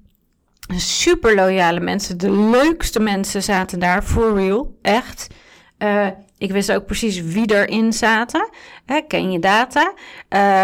super 0.68 1.36
loyale 1.36 1.80
mensen, 1.80 2.18
de 2.18 2.32
leukste 2.32 3.00
mensen 3.00 3.44
zaten 3.44 3.80
daar, 3.80 4.04
for 4.04 4.36
real, 4.36 4.78
echt. 4.82 5.28
Uh, 5.80 6.08
ik 6.46 6.52
wist 6.52 6.72
ook 6.72 6.86
precies 6.86 7.22
wie 7.22 7.54
erin 7.54 7.94
zaten. 7.94 8.50
Hè, 8.86 9.02
ken 9.08 9.32
je 9.32 9.40
data? 9.40 9.94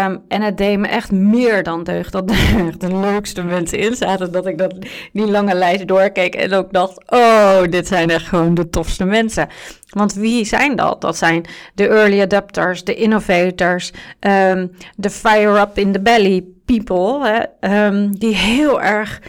Um, 0.06 0.22
en 0.28 0.42
het 0.42 0.58
deed 0.58 0.78
me 0.78 0.86
echt 0.86 1.12
meer 1.12 1.62
dan 1.62 1.84
deugd 1.84 2.12
dat 2.12 2.30
er 2.30 2.78
de 2.78 2.96
leukste 2.96 3.42
mensen 3.42 3.78
in 3.78 3.96
zaten. 3.96 4.32
Dat 4.32 4.46
ik 4.46 4.58
dat, 4.58 4.74
die 5.12 5.26
lange 5.26 5.54
lijst 5.54 5.88
doorkeek 5.88 6.34
en 6.34 6.52
ook 6.52 6.72
dacht: 6.72 7.10
oh, 7.10 7.62
dit 7.70 7.86
zijn 7.86 8.10
echt 8.10 8.26
gewoon 8.26 8.54
de 8.54 8.70
tofste 8.70 9.04
mensen. 9.04 9.48
Want 9.88 10.14
wie 10.14 10.44
zijn 10.44 10.76
dat? 10.76 11.00
Dat 11.00 11.16
zijn 11.16 11.44
de 11.74 11.88
early 11.88 12.20
adapters, 12.20 12.84
de 12.84 12.94
innovators, 12.94 13.92
um, 14.20 14.72
de 14.96 15.10
fire-up 15.10 15.78
in 15.78 15.92
the 15.92 16.00
belly 16.00 16.44
people. 16.64 17.46
Hè, 17.60 17.86
um, 17.86 18.18
die 18.18 18.34
heel 18.34 18.82
erg 18.82 19.20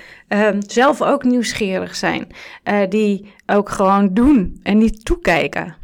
zelf 0.68 1.02
ook 1.02 1.24
nieuwsgierig 1.24 1.96
zijn. 1.96 2.28
Uh, 2.64 2.80
die 2.90 3.34
ook 3.46 3.70
gewoon 3.70 4.14
doen 4.14 4.60
en 4.64 4.78
niet 4.78 5.06
toekijken. 5.06 5.76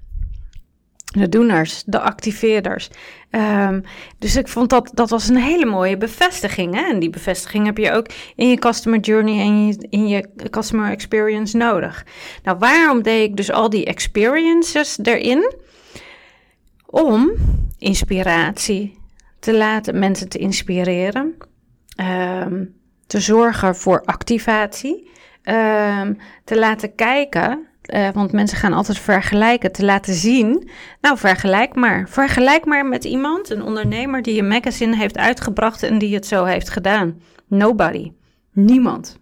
De 1.10 1.30
doeners, 1.30 1.84
de 1.86 2.00
activeerders. 2.00 2.89
Ehm, 3.30 3.82
dus 4.18 4.36
ik 4.36 4.48
vond 4.48 4.70
dat 4.70 4.92
dat 4.94 5.10
was 5.10 5.28
een 5.28 5.38
hele 5.38 5.66
mooie 5.66 5.98
bevestiging. 5.98 6.75
Hè? 6.75 6.82
En 6.82 7.00
die 7.00 7.10
bevestiging 7.10 7.66
heb 7.66 7.78
je 7.78 7.92
ook 7.92 8.08
in 8.36 8.50
je 8.50 8.58
customer 8.58 9.00
journey 9.00 9.39
en 9.39 9.68
je, 9.68 9.88
in 9.89 10.08
je 10.08 10.30
customer 10.50 10.92
experience 10.92 11.58
nodig. 11.58 12.06
Nou, 12.44 12.58
waarom 12.58 13.01
deed 13.04 13.30
ik 13.30 13.38
dus 13.38 13.51
al 13.51 13.70
die 13.70 13.86
experiences 13.86 15.00
erin? 15.04 15.54
Om 16.86 17.32
inspiratie 17.78 18.98
te 19.39 19.58
laten, 19.58 20.00
mensen 20.00 20.30
te 20.30 20.38
inspireren, 20.38 21.36
ehm, 21.96 22.66
te 23.08 23.20
zorgen 23.20 23.75
voor 23.75 24.01
activatie, 24.06 25.10
um, 25.44 26.18
te 26.44 26.60
laten 26.60 26.96
kijken 26.96 27.69
uh, 27.93 28.10
want 28.13 28.31
mensen 28.31 28.58
gaan 28.58 28.74
altijd 28.74 29.00
vergelijken, 29.00 29.72
te 29.72 29.86
laten 29.86 30.13
zien. 30.13 30.69
Nou, 31.01 31.17
vergelijk 31.17 31.75
maar. 31.75 32.10
Vergelijk 32.10 32.65
maar 32.65 32.86
met 32.86 33.03
iemand, 33.03 33.50
een 33.50 33.63
ondernemer 33.63 34.22
die 34.22 34.39
een 34.39 34.48
magazine 34.48 34.96
heeft 34.96 35.17
uitgebracht 35.17 35.84
en 35.84 35.98
die 35.98 36.13
het 36.13 36.25
zo 36.25 36.43
heeft 36.43 36.69
gedaan. 36.69 37.22
Nobody. 37.48 38.12
Niemand. 38.51 39.19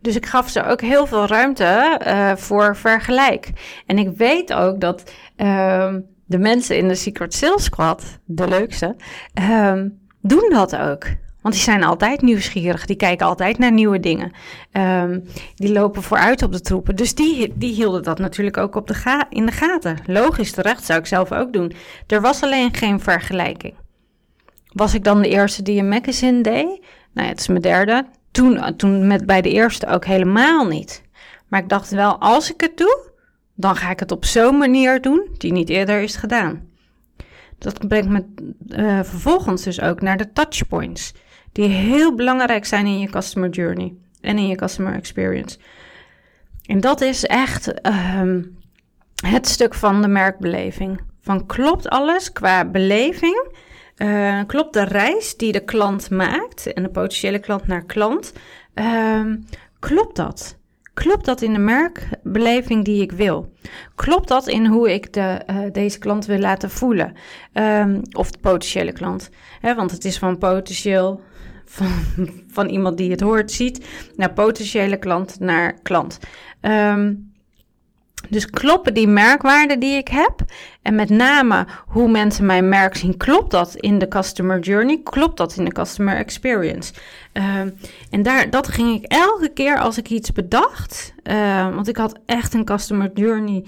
Dus 0.00 0.16
ik 0.16 0.26
gaf 0.26 0.48
ze 0.48 0.64
ook 0.64 0.80
heel 0.80 1.06
veel 1.06 1.26
ruimte 1.26 2.00
uh, 2.06 2.36
voor 2.36 2.76
vergelijk. 2.76 3.50
En 3.86 3.98
ik 3.98 4.16
weet 4.16 4.52
ook 4.52 4.80
dat 4.80 5.12
uh, 5.36 5.94
de 6.24 6.38
mensen 6.38 6.76
in 6.76 6.88
de 6.88 6.94
Secret 6.94 7.34
Sales 7.34 7.64
Squad, 7.64 8.18
de 8.24 8.48
leukste, 8.48 8.96
ehm, 9.34 9.88
doen 10.20 10.50
dat 10.50 10.76
ook. 10.76 11.04
Want 11.48 11.60
die 11.60 11.70
zijn 11.70 11.84
altijd 11.84 12.22
nieuwsgierig, 12.22 12.86
die 12.86 12.96
kijken 12.96 13.26
altijd 13.26 13.58
naar 13.58 13.72
nieuwe 13.72 14.00
dingen. 14.00 14.32
Um, 14.72 15.24
die 15.54 15.72
lopen 15.72 16.02
vooruit 16.02 16.42
op 16.42 16.52
de 16.52 16.60
troepen. 16.60 16.96
Dus 16.96 17.14
die, 17.14 17.52
die 17.54 17.72
hielden 17.72 18.02
dat 18.02 18.18
natuurlijk 18.18 18.56
ook 18.56 18.74
op 18.74 18.86
de 18.86 18.94
ga 18.94 19.26
in 19.30 19.46
de 19.46 19.52
gaten. 19.52 19.98
Logisch, 20.06 20.50
terecht, 20.50 20.84
zou 20.84 20.98
ik 20.98 21.06
zelf 21.06 21.32
ook 21.32 21.52
doen. 21.52 21.72
Er 22.06 22.20
was 22.20 22.42
alleen 22.42 22.74
geen 22.74 23.00
vergelijking. 23.00 23.74
Was 24.72 24.94
ik 24.94 25.04
dan 25.04 25.22
de 25.22 25.28
eerste 25.28 25.62
die 25.62 25.78
een 25.78 25.88
magazine 25.88 26.40
deed? 26.42 26.66
Nou 27.12 27.26
ja, 27.26 27.26
het 27.26 27.40
is 27.40 27.48
mijn 27.48 27.62
derde. 27.62 28.06
Toen, 28.30 28.76
toen 28.76 29.06
met 29.06 29.26
bij 29.26 29.42
de 29.42 29.50
eerste 29.50 29.86
ook 29.86 30.04
helemaal 30.04 30.66
niet. 30.66 31.02
Maar 31.48 31.60
ik 31.60 31.68
dacht 31.68 31.90
wel, 31.90 32.18
als 32.18 32.52
ik 32.52 32.60
het 32.60 32.76
doe, 32.76 33.10
dan 33.54 33.76
ga 33.76 33.90
ik 33.90 34.00
het 34.00 34.12
op 34.12 34.24
zo'n 34.24 34.58
manier 34.58 35.00
doen 35.00 35.28
die 35.38 35.52
niet 35.52 35.68
eerder 35.68 36.00
is 36.00 36.16
gedaan. 36.16 36.68
Dat 37.58 37.88
brengt 37.88 38.08
me 38.08 38.24
uh, 38.66 39.02
vervolgens 39.02 39.62
dus 39.62 39.80
ook 39.80 40.00
naar 40.00 40.16
de 40.16 40.32
touchpoints 40.32 41.12
die 41.58 41.68
heel 41.68 42.14
belangrijk 42.14 42.66
zijn 42.66 42.86
in 42.86 42.98
je 42.98 43.10
customer 43.10 43.50
journey 43.50 43.94
en 44.20 44.38
in 44.38 44.46
je 44.46 44.56
customer 44.56 44.94
experience. 44.94 45.58
En 46.66 46.80
dat 46.80 47.00
is 47.00 47.24
echt 47.24 47.80
ehm, 47.80 48.42
het 49.26 49.48
stuk 49.48 49.74
van 49.74 50.02
de 50.02 50.08
merkbeleving. 50.08 51.00
Van 51.20 51.46
klopt 51.46 51.88
alles 51.88 52.32
qua 52.32 52.64
beleving? 52.64 53.46
Uh, 53.96 54.40
klopt 54.46 54.72
de 54.72 54.84
reis 54.84 55.36
die 55.36 55.52
de 55.52 55.64
klant 55.64 56.10
maakt 56.10 56.72
en 56.72 56.82
de 56.82 56.88
potentiële 56.88 57.38
klant 57.38 57.66
naar 57.66 57.84
klant? 57.84 58.32
Uh, 58.74 59.34
klopt 59.78 60.16
dat? 60.16 60.56
Klopt 60.94 61.24
dat 61.24 61.42
in 61.42 61.52
de 61.52 61.58
merkbeleving 61.58 62.84
die 62.84 63.02
ik 63.02 63.12
wil? 63.12 63.52
Klopt 63.94 64.28
dat 64.28 64.46
in 64.46 64.66
hoe 64.66 64.92
ik 64.92 65.12
de, 65.12 65.42
uh, 65.50 65.58
deze 65.72 65.98
klant 65.98 66.26
wil 66.26 66.38
laten 66.38 66.70
voelen? 66.70 67.12
Um, 67.52 68.02
of 68.12 68.30
de 68.30 68.38
potentiële 68.38 68.92
klant? 68.92 69.30
Want 69.60 69.90
het 69.90 70.04
is 70.04 70.18
van 70.18 70.38
potentieel 70.38 71.20
van, 71.68 71.90
van 72.48 72.68
iemand 72.68 72.96
die 72.96 73.10
het 73.10 73.20
hoort, 73.20 73.50
ziet, 73.50 73.86
naar 74.16 74.32
potentiële 74.32 74.98
klant 74.98 75.40
naar 75.40 75.78
klant. 75.82 76.18
Um, 76.60 77.26
dus 78.28 78.50
kloppen 78.50 78.94
die 78.94 79.08
merkwaarden 79.08 79.80
die 79.80 79.96
ik 79.96 80.08
heb? 80.08 80.34
En 80.82 80.94
met 80.94 81.08
name 81.08 81.66
hoe 81.86 82.10
mensen 82.10 82.46
mijn 82.46 82.68
merk 82.68 82.96
zien, 82.96 83.16
klopt 83.16 83.50
dat 83.50 83.74
in 83.74 83.98
de 83.98 84.08
customer 84.08 84.60
journey? 84.60 85.00
Klopt 85.02 85.36
dat 85.36 85.56
in 85.56 85.64
de 85.64 85.72
customer 85.72 86.16
experience? 86.16 86.92
Um, 87.32 87.74
en 88.10 88.22
daar, 88.22 88.50
dat 88.50 88.68
ging 88.68 88.96
ik 88.96 89.12
elke 89.12 89.48
keer 89.48 89.78
als 89.78 89.98
ik 89.98 90.08
iets 90.08 90.32
bedacht. 90.32 91.14
Uh, 91.22 91.74
want 91.74 91.88
ik 91.88 91.96
had 91.96 92.18
echt 92.26 92.54
een 92.54 92.64
customer 92.64 93.10
journey. 93.14 93.64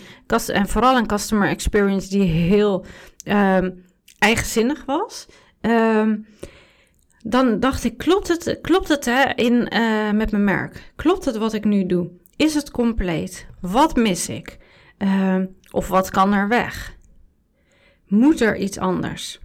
en 0.46 0.68
vooral 0.68 0.96
een 0.96 1.06
customer 1.06 1.48
experience 1.48 2.08
die 2.08 2.22
heel 2.22 2.84
eigenzinnig 4.18 4.84
was. 4.84 5.26
Dan 7.22 7.60
dacht 7.60 7.84
ik, 7.84 7.98
klopt 7.98 8.28
het, 8.28 8.58
klopt 8.62 8.88
het 8.88 9.04
hè, 9.04 9.32
in, 9.34 9.74
uh, 9.74 10.10
met 10.10 10.30
mijn 10.30 10.44
merk? 10.44 10.92
Klopt 10.96 11.24
het 11.24 11.36
wat 11.36 11.52
ik 11.52 11.64
nu 11.64 11.86
doe? 11.86 12.10
Is 12.36 12.54
het 12.54 12.70
compleet? 12.70 13.46
Wat 13.60 13.96
mis 13.96 14.28
ik? 14.28 14.58
Uh, 14.98 15.36
of 15.70 15.88
wat 15.88 16.10
kan 16.10 16.32
er 16.32 16.48
weg? 16.48 16.96
Moet 18.06 18.40
er 18.40 18.56
iets 18.56 18.78
anders? 18.78 19.40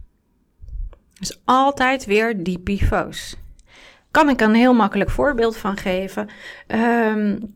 Dus 1.20 1.42
altijd 1.46 2.06
weer 2.06 2.44
die 2.44 2.60
pivots. 2.60 3.36
Kan 4.12 4.30
ik 4.30 4.42
een 4.42 4.54
heel 4.54 4.74
makkelijk 4.74 5.10
voorbeeld 5.10 5.58
van 5.58 5.78
geven? 5.78 6.30
Um, 6.68 7.56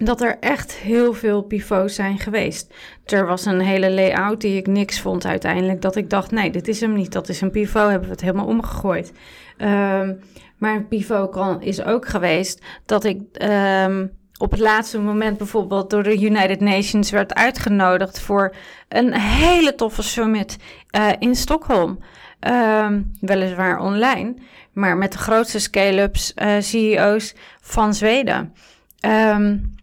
dat 0.00 0.20
er 0.20 0.36
echt 0.40 0.72
heel 0.72 1.14
veel 1.14 1.42
pivots 1.42 1.94
zijn 1.94 2.18
geweest. 2.18 2.74
Er 3.04 3.26
was 3.26 3.44
een 3.44 3.60
hele 3.60 3.90
layout 3.90 4.40
die 4.40 4.56
ik 4.56 4.66
niks 4.66 5.00
vond 5.00 5.26
uiteindelijk. 5.26 5.82
Dat 5.82 5.96
ik 5.96 6.10
dacht, 6.10 6.30
nee, 6.30 6.50
dit 6.50 6.68
is 6.68 6.80
hem 6.80 6.92
niet. 6.92 7.12
Dat 7.12 7.28
is 7.28 7.40
een 7.40 7.50
pivot, 7.50 7.88
hebben 7.88 8.08
we 8.08 8.14
het 8.14 8.20
helemaal 8.20 8.46
omgegooid. 8.46 9.12
Um, 9.58 10.20
maar 10.58 10.74
een 10.74 10.88
pivot 10.88 11.30
kan, 11.30 11.62
is 11.62 11.82
ook 11.82 12.08
geweest 12.08 12.62
dat 12.86 13.04
ik 13.04 13.20
um, 13.42 14.12
op 14.38 14.50
het 14.50 14.60
laatste 14.60 15.00
moment 15.00 15.38
bijvoorbeeld 15.38 15.90
door 15.90 16.02
de 16.02 16.20
United 16.20 16.60
Nations 16.60 17.10
werd 17.10 17.34
uitgenodigd 17.34 18.20
voor 18.20 18.54
een 18.88 19.14
hele 19.14 19.74
toffe 19.74 20.02
summit 20.02 20.56
uh, 20.96 21.08
in 21.18 21.34
Stockholm. 21.34 21.98
Um, 22.40 23.12
weliswaar 23.20 23.80
online, 23.80 24.34
maar 24.72 24.96
met 24.96 25.12
de 25.12 25.18
grootste 25.18 25.58
scale-ups, 25.58 26.32
uh, 26.42 26.54
CEO's 26.60 27.34
van 27.60 27.94
Zweden. 27.94 28.54
Um, 29.06 29.74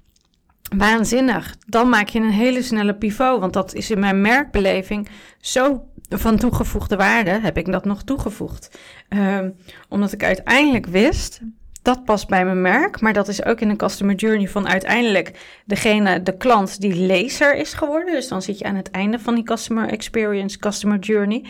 waanzinnig. 0.77 1.55
Dan 1.67 1.89
maak 1.89 2.07
je 2.07 2.19
een 2.19 2.29
hele 2.29 2.61
snelle 2.61 2.95
pivot, 2.95 3.39
want 3.39 3.53
dat 3.53 3.73
is 3.73 3.91
in 3.91 3.99
mijn 3.99 4.21
merkbeleving 4.21 5.09
zo 5.39 5.83
van 6.09 6.37
toegevoegde 6.37 6.95
waarde, 6.95 7.29
heb 7.29 7.57
ik 7.57 7.71
dat 7.71 7.85
nog 7.85 8.03
toegevoegd. 8.03 8.79
Um, 9.09 9.55
omdat 9.89 10.11
ik 10.11 10.23
uiteindelijk 10.23 10.85
wist, 10.85 11.39
dat 11.81 12.05
past 12.05 12.27
bij 12.27 12.45
mijn 12.45 12.61
merk, 12.61 13.01
maar 13.01 13.13
dat 13.13 13.27
is 13.27 13.43
ook 13.45 13.59
in 13.59 13.69
een 13.69 13.77
customer 13.77 14.15
journey 14.15 14.47
van 14.47 14.67
uiteindelijk 14.67 15.61
degene, 15.65 16.23
de 16.23 16.37
klant 16.37 16.81
die 16.81 16.95
lezer 16.95 17.55
is 17.55 17.73
geworden. 17.73 18.13
Dus 18.13 18.27
dan 18.27 18.41
zit 18.41 18.57
je 18.57 18.65
aan 18.65 18.75
het 18.75 18.91
einde 18.91 19.19
van 19.19 19.35
die 19.35 19.43
customer 19.43 19.89
experience, 19.89 20.59
customer 20.59 20.99
journey. 20.99 21.45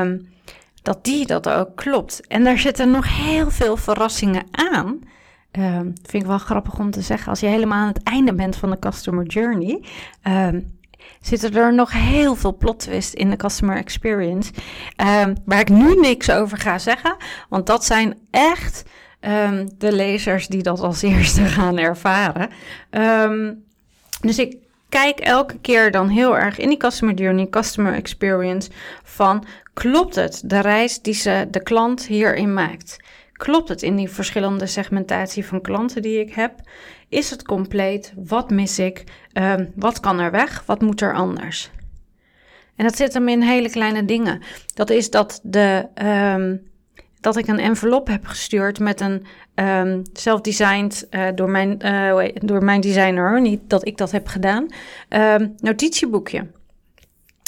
Um, 0.00 0.30
dat 0.82 1.04
die 1.04 1.26
dat 1.26 1.48
ook 1.48 1.76
klopt. 1.76 2.26
En 2.26 2.44
daar 2.44 2.58
zitten 2.58 2.90
nog 2.90 3.16
heel 3.18 3.50
veel 3.50 3.76
verrassingen 3.76 4.46
aan. 4.50 5.00
Um, 5.58 5.92
vind 6.02 6.22
ik 6.22 6.28
wel 6.28 6.38
grappig 6.38 6.78
om 6.78 6.90
te 6.90 7.00
zeggen. 7.00 7.28
Als 7.28 7.40
je 7.40 7.46
helemaal 7.46 7.78
aan 7.78 7.88
het 7.88 8.02
einde 8.02 8.34
bent 8.34 8.56
van 8.56 8.70
de 8.70 8.78
customer 8.78 9.26
journey, 9.26 9.84
um, 10.22 10.78
zitten 11.20 11.54
er 11.54 11.74
nog 11.74 11.92
heel 11.92 12.34
veel 12.34 12.56
plot 12.56 12.78
twists 12.78 13.14
in 13.14 13.30
de 13.30 13.36
customer 13.36 13.76
experience. 13.76 14.52
Um, 14.96 15.36
waar 15.44 15.60
ik 15.60 15.68
nu 15.68 15.94
niks 15.94 16.30
over 16.30 16.58
ga 16.58 16.78
zeggen, 16.78 17.16
want 17.48 17.66
dat 17.66 17.84
zijn 17.84 18.18
echt 18.30 18.84
de 19.78 19.92
lezers 19.92 20.46
die 20.46 20.62
dat 20.62 20.80
als 20.80 21.02
eerste 21.12 21.44
gaan 21.44 21.78
ervaren. 21.78 22.48
dus 24.20 24.38
ik 24.38 24.56
kijk 24.88 25.20
elke 25.20 25.58
keer 25.58 25.90
dan 25.90 26.08
heel 26.08 26.38
erg 26.38 26.58
in 26.58 26.68
die 26.68 26.76
customer 26.76 27.14
journey, 27.14 27.48
customer 27.48 27.94
experience 27.94 28.70
van 29.02 29.44
klopt 29.74 30.14
het 30.14 30.42
de 30.44 30.60
reis 30.60 31.02
die 31.02 31.14
ze 31.14 31.48
de 31.50 31.62
klant 31.62 32.06
hierin 32.06 32.54
maakt? 32.54 32.96
Klopt 33.32 33.68
het 33.68 33.82
in 33.82 33.96
die 33.96 34.08
verschillende 34.08 34.66
segmentatie 34.66 35.46
van 35.46 35.60
klanten 35.60 36.02
die 36.02 36.20
ik 36.20 36.34
heb? 36.34 36.54
Is 37.08 37.30
het 37.30 37.44
compleet? 37.44 38.12
Wat 38.16 38.50
mis 38.50 38.78
ik? 38.78 39.04
Um, 39.32 39.72
wat 39.74 40.00
kan 40.00 40.18
er 40.18 40.30
weg? 40.30 40.62
Wat 40.66 40.80
moet 40.80 41.00
er 41.00 41.14
anders? 41.14 41.70
En 42.76 42.84
dat 42.84 42.96
zit 42.96 43.14
hem 43.14 43.28
in 43.28 43.42
hele 43.42 43.70
kleine 43.70 44.04
dingen. 44.04 44.42
Dat 44.74 44.90
is 44.90 45.10
dat, 45.10 45.40
de, 45.42 45.88
um, 46.34 46.70
dat 47.20 47.36
ik 47.36 47.46
een 47.46 47.58
envelop 47.58 48.06
heb 48.06 48.26
gestuurd 48.26 48.78
met 48.78 49.00
een 49.00 49.26
um, 49.54 50.02
door, 51.34 51.50
mijn, 51.50 51.78
uh, 51.84 52.28
door 52.34 52.64
mijn 52.64 52.80
designer, 52.80 53.40
niet 53.40 53.60
dat 53.66 53.86
ik 53.86 53.96
dat 53.96 54.10
heb 54.10 54.26
gedaan, 54.26 54.66
notitieboekje 55.56 56.46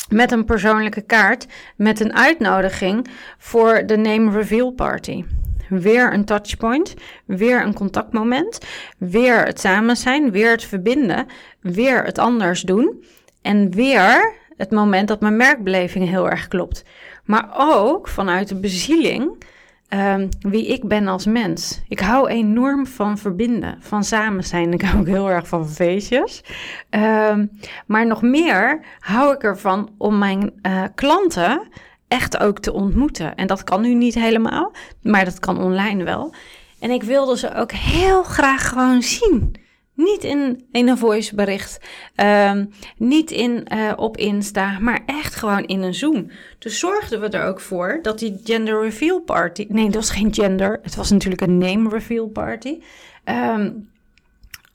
met 0.09 0.33
een 0.33 0.45
persoonlijke 0.45 1.00
kaart 1.00 1.47
met 1.76 2.00
een 2.00 2.14
uitnodiging 2.14 3.09
voor 3.38 3.83
de 3.87 3.97
name 3.97 4.31
reveal 4.31 4.71
party. 4.71 5.25
Weer 5.68 6.12
een 6.12 6.25
touchpoint, 6.25 6.94
weer 7.25 7.62
een 7.62 7.75
contactmoment, 7.75 8.59
weer 8.99 9.44
het 9.44 9.61
samen 9.61 9.97
zijn, 9.97 10.30
weer 10.30 10.50
het 10.50 10.64
verbinden, 10.64 11.26
weer 11.61 12.04
het 12.04 12.18
anders 12.18 12.62
doen 12.62 13.04
en 13.42 13.71
weer 13.71 14.35
het 14.56 14.71
moment 14.71 15.09
dat 15.09 15.21
mijn 15.21 15.37
merkbeleving 15.37 16.09
heel 16.09 16.30
erg 16.30 16.49
klopt. 16.49 16.85
Maar 17.25 17.54
ook 17.56 18.09
vanuit 18.09 18.49
de 18.49 18.61
bezieling 18.61 19.42
ehm, 19.88 20.28
wie 20.40 20.66
ik 20.66 20.88
ben 20.88 21.09
als 21.09 21.26
mens. 21.26 21.83
Ik 21.88 22.00
hou 22.00 22.28
enorm 22.28 22.87
van 22.87 23.18
verbinden, 23.18 23.76
van 23.80 24.04
samen 24.04 24.44
zijn. 24.44 24.73
Ik 24.73 24.83
hou 24.83 25.00
ook 25.00 25.06
heel 25.06 25.30
erg 25.30 25.49
van 25.49 25.68
feestjes. 25.68 26.44
Ehm, 26.90 27.47
maar 27.87 28.06
nog 28.06 28.23
meer 28.23 28.80
hou 28.99 29.35
ik 29.35 29.42
ervan 29.42 29.90
om 29.99 30.18
mijn 30.18 30.52
uh, 30.62 30.83
klanten 30.94 31.68
echt 32.08 32.38
ook 32.38 32.58
te 32.58 32.73
ontmoeten. 32.73 33.34
En 33.34 33.46
dat 33.46 33.64
kan 33.64 33.80
nu 33.80 33.94
niet 33.94 34.14
helemaal, 34.14 34.73
maar 35.02 35.25
dat 35.25 35.38
kan 35.38 35.62
online 35.62 36.04
wel. 36.04 36.34
En 36.78 36.90
ik 36.90 37.02
wilde 37.02 37.38
ze 37.38 37.54
ook 37.54 37.73
heel 37.73 38.23
graag 38.23 38.68
gewoon 38.68 39.02
zien. 39.02 39.54
Niet 39.94 40.25
in, 40.25 40.64
in 40.73 40.88
een 40.88 40.99
voicebericht, 40.99 41.80
um, 42.16 42.70
niet 42.96 43.30
in, 43.30 43.66
uh, 43.75 43.92
op 43.96 44.16
Insta, 44.16 44.78
maar 44.78 45.02
echt 45.06 45.34
gewoon 45.34 45.64
in 45.64 45.82
een 45.82 45.94
Zoom. 45.94 46.30
Dus 46.58 46.78
zorgden 46.78 47.20
we 47.20 47.28
er 47.28 47.46
ook 47.46 47.61
voor 47.61 47.99
dat 48.02 48.18
die 48.18 48.40
gender 48.44 48.82
reveal 48.82 49.20
party... 49.20 49.66
Nee, 49.68 49.84
dat 49.84 49.94
was 49.94 50.11
geen 50.11 50.34
gender, 50.34 50.78
het 50.82 50.94
was 50.94 51.11
natuurlijk 51.11 51.42
een 51.42 51.58
name 51.58 51.88
reveal 51.88 52.28
party. 52.28 52.80
Um, 53.25 53.90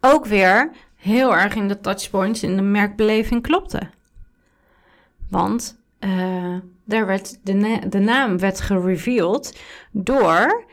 ook 0.02 0.26
weer 0.26 0.72
heel 0.96 1.36
erg 1.36 1.56
in 1.56 1.68
de 1.68 1.80
touchpoints 1.80 2.44
in 2.44 2.56
de 2.56 2.62
merkbeleving 2.62 3.42
klopte. 3.42 3.82
Want 5.30 5.78
uh, 6.00 6.56
daar 6.90 7.06
werd 7.06 7.40
de, 7.44 7.80
de 7.90 8.00
naam 8.00 8.40
werd 8.40 8.62
gereveeld 8.62 9.58
door 9.92 10.64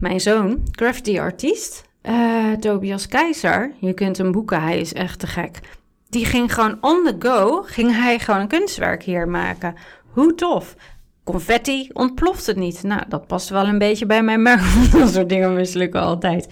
mijn 0.00 0.20
zoon, 0.20 0.62
graffiti 0.70 1.18
artiest, 1.18 1.88
uh, 2.02 2.52
Tobias 2.52 3.06
Keizer. 3.06 3.72
Je 3.80 3.92
kunt 3.92 4.16
hem 4.16 4.32
boeken, 4.32 4.62
hij 4.62 4.80
is 4.80 4.92
echt 4.92 5.18
te 5.18 5.26
gek. 5.26 5.60
Die 6.08 6.24
ging 6.24 6.54
gewoon 6.54 6.78
on 6.80 7.04
the 7.04 7.16
go, 7.18 7.62
ging 7.62 7.94
hij 7.96 8.18
gewoon 8.18 8.40
een 8.40 8.48
kunstwerk 8.48 9.02
hier 9.02 9.28
maken. 9.28 9.74
Hoe 10.06 10.34
tof. 10.34 10.76
Confetti 11.24 11.90
ontploft 11.92 12.46
het 12.46 12.56
niet. 12.56 12.82
Nou, 12.82 13.02
dat 13.08 13.26
past 13.26 13.48
wel 13.48 13.66
een 13.66 13.78
beetje 13.78 14.06
bij 14.06 14.22
mijn 14.22 14.42
merk. 14.42 14.60
dat 14.92 15.12
soort 15.12 15.28
dingen 15.28 15.54
mislukken 15.54 16.00
altijd. 16.00 16.48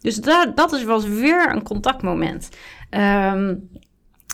Dus 0.00 0.16
dat, 0.16 0.56
dat 0.56 0.72
is, 0.72 0.84
was 0.84 1.04
weer 1.06 1.52
een 1.52 1.62
contactmoment. 1.62 2.48
Um, 2.90 3.68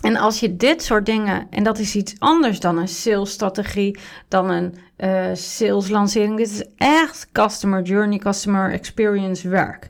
en 0.00 0.16
als 0.16 0.40
je 0.40 0.56
dit 0.56 0.82
soort 0.82 1.06
dingen, 1.06 1.46
en 1.50 1.62
dat 1.62 1.78
is 1.78 1.96
iets 1.96 2.14
anders 2.18 2.60
dan 2.60 2.78
een 2.78 2.88
salesstrategie, 2.88 3.98
dan 4.28 4.50
een 4.50 4.74
uh, 4.98 5.34
saleslancering. 5.34 6.36
Dit 6.36 6.50
is 6.50 6.64
echt 6.76 7.28
customer 7.32 7.82
journey, 7.82 8.18
customer 8.18 8.72
experience 8.72 9.48
werk. 9.48 9.88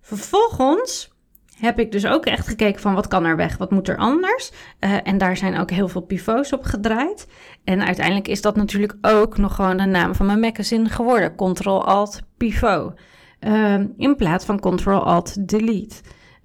Vervolgens 0.00 1.16
heb 1.60 1.78
ik 1.78 1.92
dus 1.92 2.06
ook 2.06 2.26
echt 2.26 2.46
gekeken 2.46 2.80
van 2.80 2.94
wat 2.94 3.08
kan 3.08 3.24
er 3.24 3.36
weg, 3.36 3.56
wat 3.56 3.70
moet 3.70 3.88
er 3.88 3.96
anders. 3.96 4.52
Uh, 4.80 4.96
en 5.02 5.18
daar 5.18 5.36
zijn 5.36 5.58
ook 5.58 5.70
heel 5.70 5.88
veel 5.88 6.00
pivots 6.00 6.52
op 6.52 6.64
gedraaid. 6.64 7.26
En 7.64 7.84
uiteindelijk 7.84 8.28
is 8.28 8.40
dat 8.40 8.56
natuurlijk 8.56 8.96
ook 9.00 9.38
nog 9.38 9.54
gewoon 9.54 9.76
de 9.76 9.84
naam 9.84 10.14
van 10.14 10.26
mijn 10.26 10.40
magazine 10.40 10.88
geworden. 10.88 11.36
Ctrl-Alt-Pivot. 11.36 12.92
Uh, 13.40 13.74
in 13.96 14.16
plaats 14.16 14.44
van 14.44 14.60
Ctrl-Alt-Delete. 14.60 15.96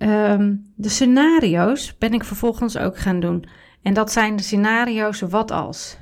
Um, 0.04 0.74
de 0.76 0.90
scenario's 0.90 1.98
ben 1.98 2.14
ik 2.14 2.24
vervolgens 2.24 2.78
ook 2.78 2.98
gaan 2.98 3.20
doen. 3.20 3.46
En 3.82 3.94
dat 3.94 4.12
zijn 4.12 4.36
de 4.36 4.44
scenario's 4.44 5.22
wat 5.22 5.52
als. 5.52 5.98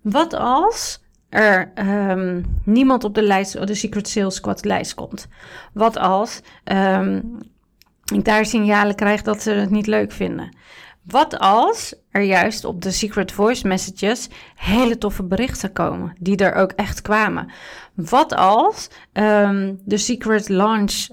Wat 0.00 0.34
als 0.34 1.02
er 1.28 1.72
um, 2.10 2.44
niemand 2.64 3.04
op 3.04 3.14
de 3.14 3.22
lijst, 3.22 3.66
de 3.66 3.74
Secret 3.74 4.08
Sales 4.08 4.34
Squad 4.34 4.64
lijst 4.64 4.94
komt? 4.94 5.28
Wat 5.72 5.96
als 5.96 6.40
um, 6.64 7.38
ik 8.12 8.24
daar 8.24 8.46
signalen 8.46 8.94
krijg 8.94 9.22
dat 9.22 9.42
ze 9.42 9.50
het 9.50 9.70
niet 9.70 9.86
leuk 9.86 10.12
vinden? 10.12 10.56
Wat 11.02 11.38
als 11.38 11.94
er 12.10 12.22
juist 12.22 12.64
op 12.64 12.82
de 12.82 12.90
Secret 12.90 13.32
Voice 13.32 13.66
Messages 13.66 14.28
hele 14.54 14.98
toffe 14.98 15.22
berichten 15.22 15.72
komen, 15.72 16.16
die 16.18 16.36
er 16.36 16.54
ook 16.54 16.72
echt 16.72 17.02
kwamen? 17.02 17.52
Wat 17.94 18.34
als 18.34 18.90
de 19.84 19.96
Secret 19.98 20.48
Launch 20.48 21.08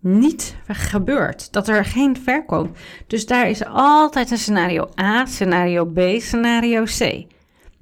niet 0.00 0.56
gebeurt. 0.66 1.52
Dat 1.52 1.68
er 1.68 1.84
geen 1.84 2.16
verkoop. 2.16 2.76
Dus 3.06 3.26
daar 3.26 3.48
is 3.48 3.64
altijd 3.64 4.30
een 4.30 4.38
scenario 4.38 4.88
A, 5.00 5.26
scenario 5.26 5.86
B, 5.86 6.00
scenario 6.18 6.84
C. 6.84 6.98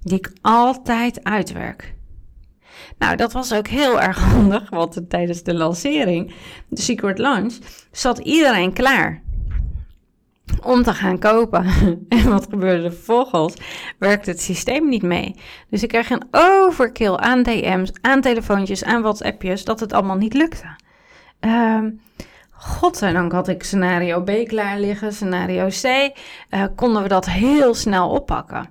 Die 0.03 0.19
ik 0.19 0.33
altijd 0.41 1.25
uitwerk. 1.25 1.95
Nou, 2.99 3.17
dat 3.17 3.33
was 3.33 3.53
ook 3.53 3.69
heel 3.69 4.01
erg 4.09 4.19
handig, 4.19 4.71
want 4.71 5.01
tijdens 5.09 5.43
de 5.43 5.55
lancering, 5.55 6.35
de 6.69 6.81
Secret 6.81 7.19
Launch, 7.19 7.55
zat 7.91 8.19
iedereen 8.19 8.73
klaar 8.73 9.23
om 10.63 10.83
te 10.83 10.95
gaan 10.95 11.19
kopen. 11.19 11.67
En 12.09 12.29
wat 12.29 12.47
gebeurde 12.51 12.85
er 12.85 12.93
vervolgens? 12.93 13.55
Werkte 13.99 14.31
het 14.31 14.41
systeem 14.41 14.89
niet 14.89 15.03
mee. 15.03 15.35
Dus 15.71 15.83
ik 15.83 15.89
kreeg 15.89 16.11
een 16.11 16.27
overkill 16.31 17.15
aan 17.15 17.43
DM's, 17.43 17.91
aan 18.01 18.21
telefoontjes, 18.21 18.85
aan 18.85 19.03
WhatsAppjes, 19.03 19.65
dat 19.65 19.81
het 19.81 19.93
allemaal 19.93 20.17
niet 20.17 20.35
lukte. 20.35 20.85
Um, 21.47 22.01
godzijdank 22.51 23.33
had 23.33 23.49
ik 23.49 23.63
scenario 23.63 24.23
B 24.23 24.31
klaar 24.47 24.79
liggen, 24.79 25.13
scenario 25.13 25.67
C. 25.67 25.85
Uh, 25.85 26.65
konden 26.75 27.03
we 27.03 27.09
dat 27.09 27.27
heel 27.27 27.75
snel 27.75 28.11
oppakken. 28.11 28.69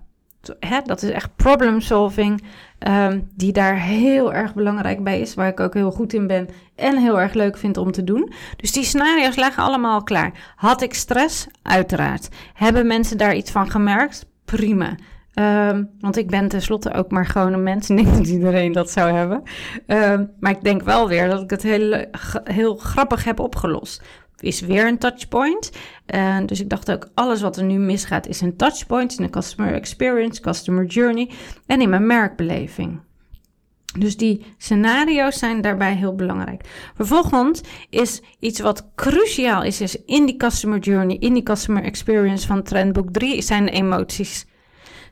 Dat 0.86 1.02
is 1.02 1.10
echt 1.10 1.36
problem 1.36 1.82
solving, 1.82 2.44
um, 2.88 3.30
die 3.36 3.52
daar 3.52 3.80
heel 3.80 4.34
erg 4.34 4.54
belangrijk 4.54 5.04
bij 5.04 5.20
is, 5.20 5.34
waar 5.34 5.48
ik 5.48 5.60
ook 5.60 5.74
heel 5.74 5.92
goed 5.92 6.14
in 6.14 6.28
ben 6.28 6.50
en 6.76 6.98
heel 6.98 7.20
erg 7.20 7.34
leuk 7.34 7.58
vind 7.58 7.78
om 7.78 7.92
te 7.92 8.04
doen. 8.04 8.34
Dus 8.58 8.72
die 8.72 8.84
scenario's 8.84 9.36
lagen 9.36 9.64
allemaal 9.64 10.04
klaar. 10.04 10.54
Had 10.56 10.82
ik 10.82 10.94
stress? 10.94 11.48
Uiteraard. 11.62 12.30
Hebben 12.54 12.88
mensen 12.88 13.18
daar 13.18 13.36
iets 13.36 13.52
van 13.52 13.72
gemerkt? 13.72 14.26
Prima. 14.46 14.96
Um, 15.40 15.90
want 16.00 16.18
ik 16.18 16.30
ben 16.30 16.48
tenslotte 16.48 16.94
ook 16.94 17.12
maar 17.12 17.26
gewoon 17.26 17.54
een 17.54 17.64
mens. 17.64 17.88
Denk 17.96 18.14
dat 18.18 18.28
iedereen 18.28 18.72
dat 18.72 18.92
zou 18.92 19.12
hebben. 19.12 19.44
Um, 19.88 20.32
maar 20.40 20.52
ik 20.52 20.64
denk 20.64 20.82
wel 20.82 21.08
weer 21.08 21.30
dat 21.30 21.42
ik 21.42 21.50
het 21.50 21.64
heel, 21.64 22.06
heel 22.44 22.76
grappig 22.76 23.24
heb 23.24 23.40
opgelost. 23.40 24.02
Is 24.40 24.62
weer 24.62 24.88
een 24.88 24.98
touchpoint. 24.98 25.72
Uh, 26.16 26.38
dus 26.46 26.62
ik 26.62 26.70
dacht 26.70 26.92
ook, 26.92 27.10
alles 27.14 27.42
wat 27.42 27.58
er 27.58 27.64
nu 27.64 27.78
misgaat 27.78 28.28
is 28.28 28.42
een 28.42 28.56
touchpoint 28.56 29.18
in 29.18 29.24
de 29.24 29.30
customer 29.30 29.74
experience, 29.74 30.42
customer 30.42 30.86
journey 30.86 31.30
en 31.66 31.82
in 31.82 31.90
mijn 31.90 32.08
merkbeleving. 32.08 33.00
Dus 34.00 34.18
die 34.18 34.46
scenario's 34.58 35.40
zijn 35.40 35.62
daarbij 35.62 35.96
heel 35.96 36.16
belangrijk. 36.16 36.92
Vervolgens 36.96 37.62
is 37.90 38.22
iets 38.40 38.60
wat 38.60 38.90
cruciaal 38.96 39.64
is, 39.64 39.82
is 39.82 40.04
in 40.06 40.26
die 40.26 40.38
customer 40.38 40.80
journey, 40.80 41.18
in 41.20 41.34
die 41.34 41.44
customer 41.44 41.84
experience 41.84 42.48
van 42.48 42.64
Trendbook 42.64 43.12
3, 43.12 43.42
zijn 43.42 43.66
de 43.66 43.72
emoties 43.72 44.46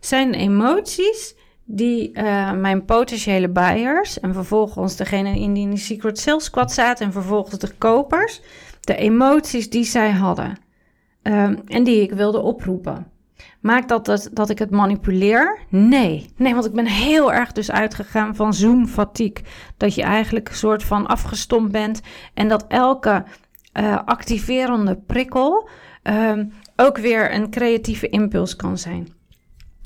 zijn 0.05 0.33
emoties 0.33 1.35
die 1.65 2.17
uh, 2.17 2.51
mijn 2.51 2.85
potentiële 2.85 3.49
buyers 3.49 4.19
en 4.19 4.33
vervolgens 4.33 4.95
degene 4.95 5.39
in 5.39 5.53
die 5.53 5.77
Secret 5.77 6.19
Sales 6.19 6.43
Squad 6.43 6.71
zaten 6.71 7.05
en 7.05 7.11
vervolgens 7.11 7.59
de 7.59 7.71
kopers, 7.77 8.41
de 8.79 8.95
emoties 8.95 9.69
die 9.69 9.83
zij 9.83 10.11
hadden 10.11 10.57
um, 11.23 11.61
en 11.67 11.83
die 11.83 12.01
ik 12.01 12.11
wilde 12.11 12.39
oproepen. 12.39 13.11
Maakt 13.59 13.89
dat, 13.89 14.05
dat 14.05 14.29
dat 14.31 14.49
ik 14.49 14.59
het 14.59 14.69
manipuleer? 14.69 15.59
Nee. 15.69 16.29
Nee, 16.35 16.53
want 16.53 16.65
ik 16.65 16.73
ben 16.73 16.85
heel 16.85 17.33
erg 17.33 17.51
dus 17.51 17.71
uitgegaan 17.71 18.35
van 18.35 18.53
Zoom-fatigue. 18.53 19.45
Dat 19.77 19.95
je 19.95 20.01
eigenlijk 20.01 20.49
een 20.49 20.55
soort 20.55 20.83
van 20.83 21.07
afgestompt 21.07 21.71
bent 21.71 22.01
en 22.33 22.47
dat 22.47 22.65
elke 22.67 23.23
uh, 23.79 23.97
activerende 24.05 24.95
prikkel 24.95 25.69
um, 26.03 26.53
ook 26.75 26.97
weer 26.97 27.33
een 27.33 27.49
creatieve 27.49 28.09
impuls 28.09 28.55
kan 28.55 28.77
zijn. 28.77 29.07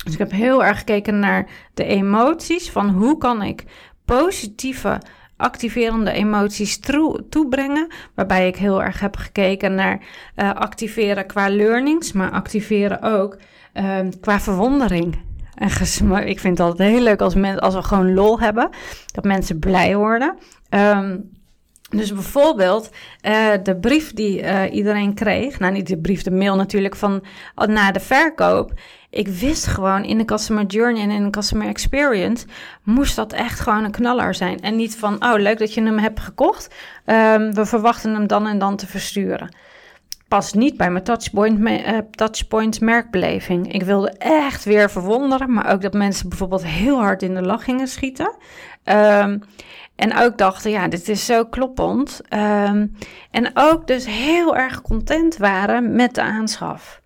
Dus 0.08 0.16
ik 0.16 0.30
heb 0.30 0.38
heel 0.38 0.64
erg 0.64 0.78
gekeken 0.78 1.18
naar 1.18 1.46
de 1.74 1.84
emoties 1.84 2.70
van 2.70 2.88
hoe 2.88 3.18
kan 3.18 3.42
ik 3.42 3.64
positieve 4.04 5.00
activerende 5.36 6.10
emoties 6.10 6.80
toebrengen. 7.28 7.86
Waarbij 8.14 8.48
ik 8.48 8.56
heel 8.56 8.82
erg 8.82 9.00
heb 9.00 9.16
gekeken 9.16 9.74
naar 9.74 10.00
uh, 10.36 10.54
activeren 10.54 11.26
qua 11.26 11.50
learnings, 11.50 12.12
maar 12.12 12.30
activeren 12.30 13.02
ook 13.02 13.36
uh, 13.74 13.98
qua 14.20 14.40
verwondering. 14.40 15.18
En 15.54 15.68
ik 16.26 16.40
vind 16.40 16.58
het 16.58 16.66
altijd 16.66 16.90
heel 16.90 17.02
leuk 17.02 17.20
als, 17.20 17.34
men, 17.34 17.58
als 17.58 17.74
we 17.74 17.82
gewoon 17.82 18.14
lol 18.14 18.40
hebben, 18.40 18.68
dat 19.06 19.24
mensen 19.24 19.58
blij 19.58 19.96
worden. 19.96 20.36
Um, 20.70 21.30
dus 21.88 22.12
bijvoorbeeld 22.12 22.90
uh, 23.22 23.52
de 23.62 23.76
brief 23.76 24.12
die 24.12 24.42
uh, 24.42 24.74
iedereen 24.74 25.14
kreeg, 25.14 25.58
nou 25.58 25.72
niet 25.72 25.86
de 25.86 25.98
brief, 25.98 26.22
de 26.22 26.30
mail 26.30 26.56
natuurlijk 26.56 26.96
van 26.96 27.24
na 27.54 27.92
de 27.92 28.00
verkoop. 28.00 28.72
Ik 29.10 29.28
wist 29.28 29.66
gewoon 29.66 30.04
in 30.04 30.18
de 30.18 30.24
customer 30.24 30.66
journey 30.66 31.02
en 31.02 31.10
in 31.10 31.24
de 31.24 31.30
customer 31.30 31.66
experience 31.66 32.46
moest 32.82 33.16
dat 33.16 33.32
echt 33.32 33.60
gewoon 33.60 33.84
een 33.84 33.90
knaller 33.90 34.34
zijn. 34.34 34.60
En 34.60 34.76
niet 34.76 34.96
van, 34.96 35.24
oh 35.24 35.38
leuk 35.38 35.58
dat 35.58 35.74
je 35.74 35.82
hem 35.82 35.98
hebt 35.98 36.20
gekocht, 36.20 36.74
um, 37.06 37.54
we 37.54 37.66
verwachten 37.66 38.14
hem 38.14 38.26
dan 38.26 38.46
en 38.46 38.58
dan 38.58 38.76
te 38.76 38.86
versturen. 38.86 39.56
Past 40.28 40.54
niet 40.54 40.76
bij 40.76 40.90
mijn 40.90 41.04
touchpoint, 41.04 41.80
touchpoint 42.10 42.80
merkbeleving. 42.80 43.72
Ik 43.72 43.82
wilde 43.82 44.10
echt 44.18 44.64
weer 44.64 44.90
verwonderen, 44.90 45.52
maar 45.52 45.72
ook 45.72 45.82
dat 45.82 45.92
mensen 45.92 46.28
bijvoorbeeld 46.28 46.66
heel 46.66 46.98
hard 46.98 47.22
in 47.22 47.34
de 47.34 47.42
lach 47.42 47.64
gingen 47.64 47.88
schieten. 47.88 48.36
Um, 48.84 49.42
en 49.98 50.16
ook 50.16 50.38
dachten, 50.38 50.70
ja, 50.70 50.88
dit 50.88 51.08
is 51.08 51.24
zo 51.24 51.44
kloppend. 51.44 52.20
Um, 52.34 52.96
en 53.30 53.50
ook 53.54 53.86
dus 53.86 54.06
heel 54.06 54.56
erg 54.56 54.82
content 54.82 55.36
waren 55.36 55.94
met 55.94 56.14
de 56.14 56.22
aanschaf. 56.22 57.02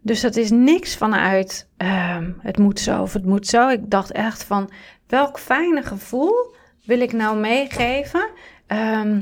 Dus 0.00 0.20
dat 0.20 0.36
is 0.36 0.50
niks 0.50 0.96
vanuit 0.96 1.68
ehm, 1.76 2.32
het 2.38 2.58
moet 2.58 2.80
zo 2.80 3.02
of 3.02 3.12
het 3.12 3.24
moet 3.24 3.46
zo. 3.46 3.68
Ik 3.68 3.90
dacht 3.90 4.12
echt 4.12 4.44
van 4.44 4.70
welk 5.06 5.38
fijne 5.38 5.82
gevoel 5.82 6.54
wil 6.84 7.00
ik 7.00 7.12
nou 7.12 7.36
meegeven? 7.36 8.30
Ehm, 8.66 9.20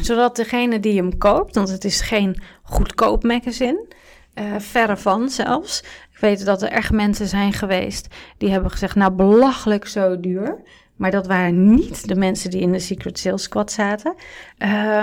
zodat 0.00 0.36
degene 0.36 0.80
die 0.80 0.96
hem 0.96 1.18
koopt, 1.18 1.54
want 1.54 1.68
het 1.68 1.84
is 1.84 2.00
geen 2.00 2.42
goedkoop 2.62 3.22
magazine, 3.22 3.86
uh, 4.34 4.58
verre 4.58 4.96
van 4.96 5.28
zelfs. 5.28 5.82
Ik 6.16 6.22
weet 6.22 6.44
dat 6.44 6.62
er 6.62 6.68
echt 6.68 6.92
mensen 6.92 7.26
zijn 7.26 7.52
geweest 7.52 8.14
die 8.38 8.50
hebben 8.50 8.70
gezegd, 8.70 8.94
nou 8.94 9.12
belachelijk 9.12 9.86
zo 9.86 10.20
duur. 10.20 10.62
Maar 10.96 11.10
dat 11.10 11.26
waren 11.26 11.74
niet 11.74 12.08
de 12.08 12.14
mensen 12.14 12.50
die 12.50 12.60
in 12.60 12.72
de 12.72 12.78
Secret 12.78 13.18
Sales 13.18 13.42
Squad 13.42 13.72
zaten. 13.72 14.14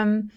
Um, 0.02 0.32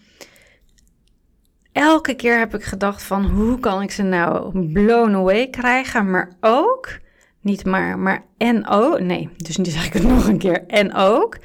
elke 1.71 2.13
keer 2.13 2.39
heb 2.39 2.55
ik 2.55 2.63
gedacht 2.63 3.03
van 3.03 3.25
hoe 3.25 3.59
kan 3.59 3.81
ik 3.81 3.91
ze 3.91 4.03
nou 4.03 4.59
blown 4.71 5.15
away 5.15 5.49
krijgen, 5.49 6.11
maar 6.11 6.35
ook, 6.39 6.99
niet 7.41 7.65
maar, 7.65 7.99
maar 7.99 8.25
en 8.37 8.67
ook, 8.67 8.99
nee, 8.99 9.29
dus 9.37 9.57
nu 9.57 9.65
zeg 9.65 9.85
ik 9.85 9.93
het 9.93 10.03
nog 10.13 10.27
een 10.27 10.37
keer, 10.37 10.65
en 10.67 10.93
ook, 10.93 11.37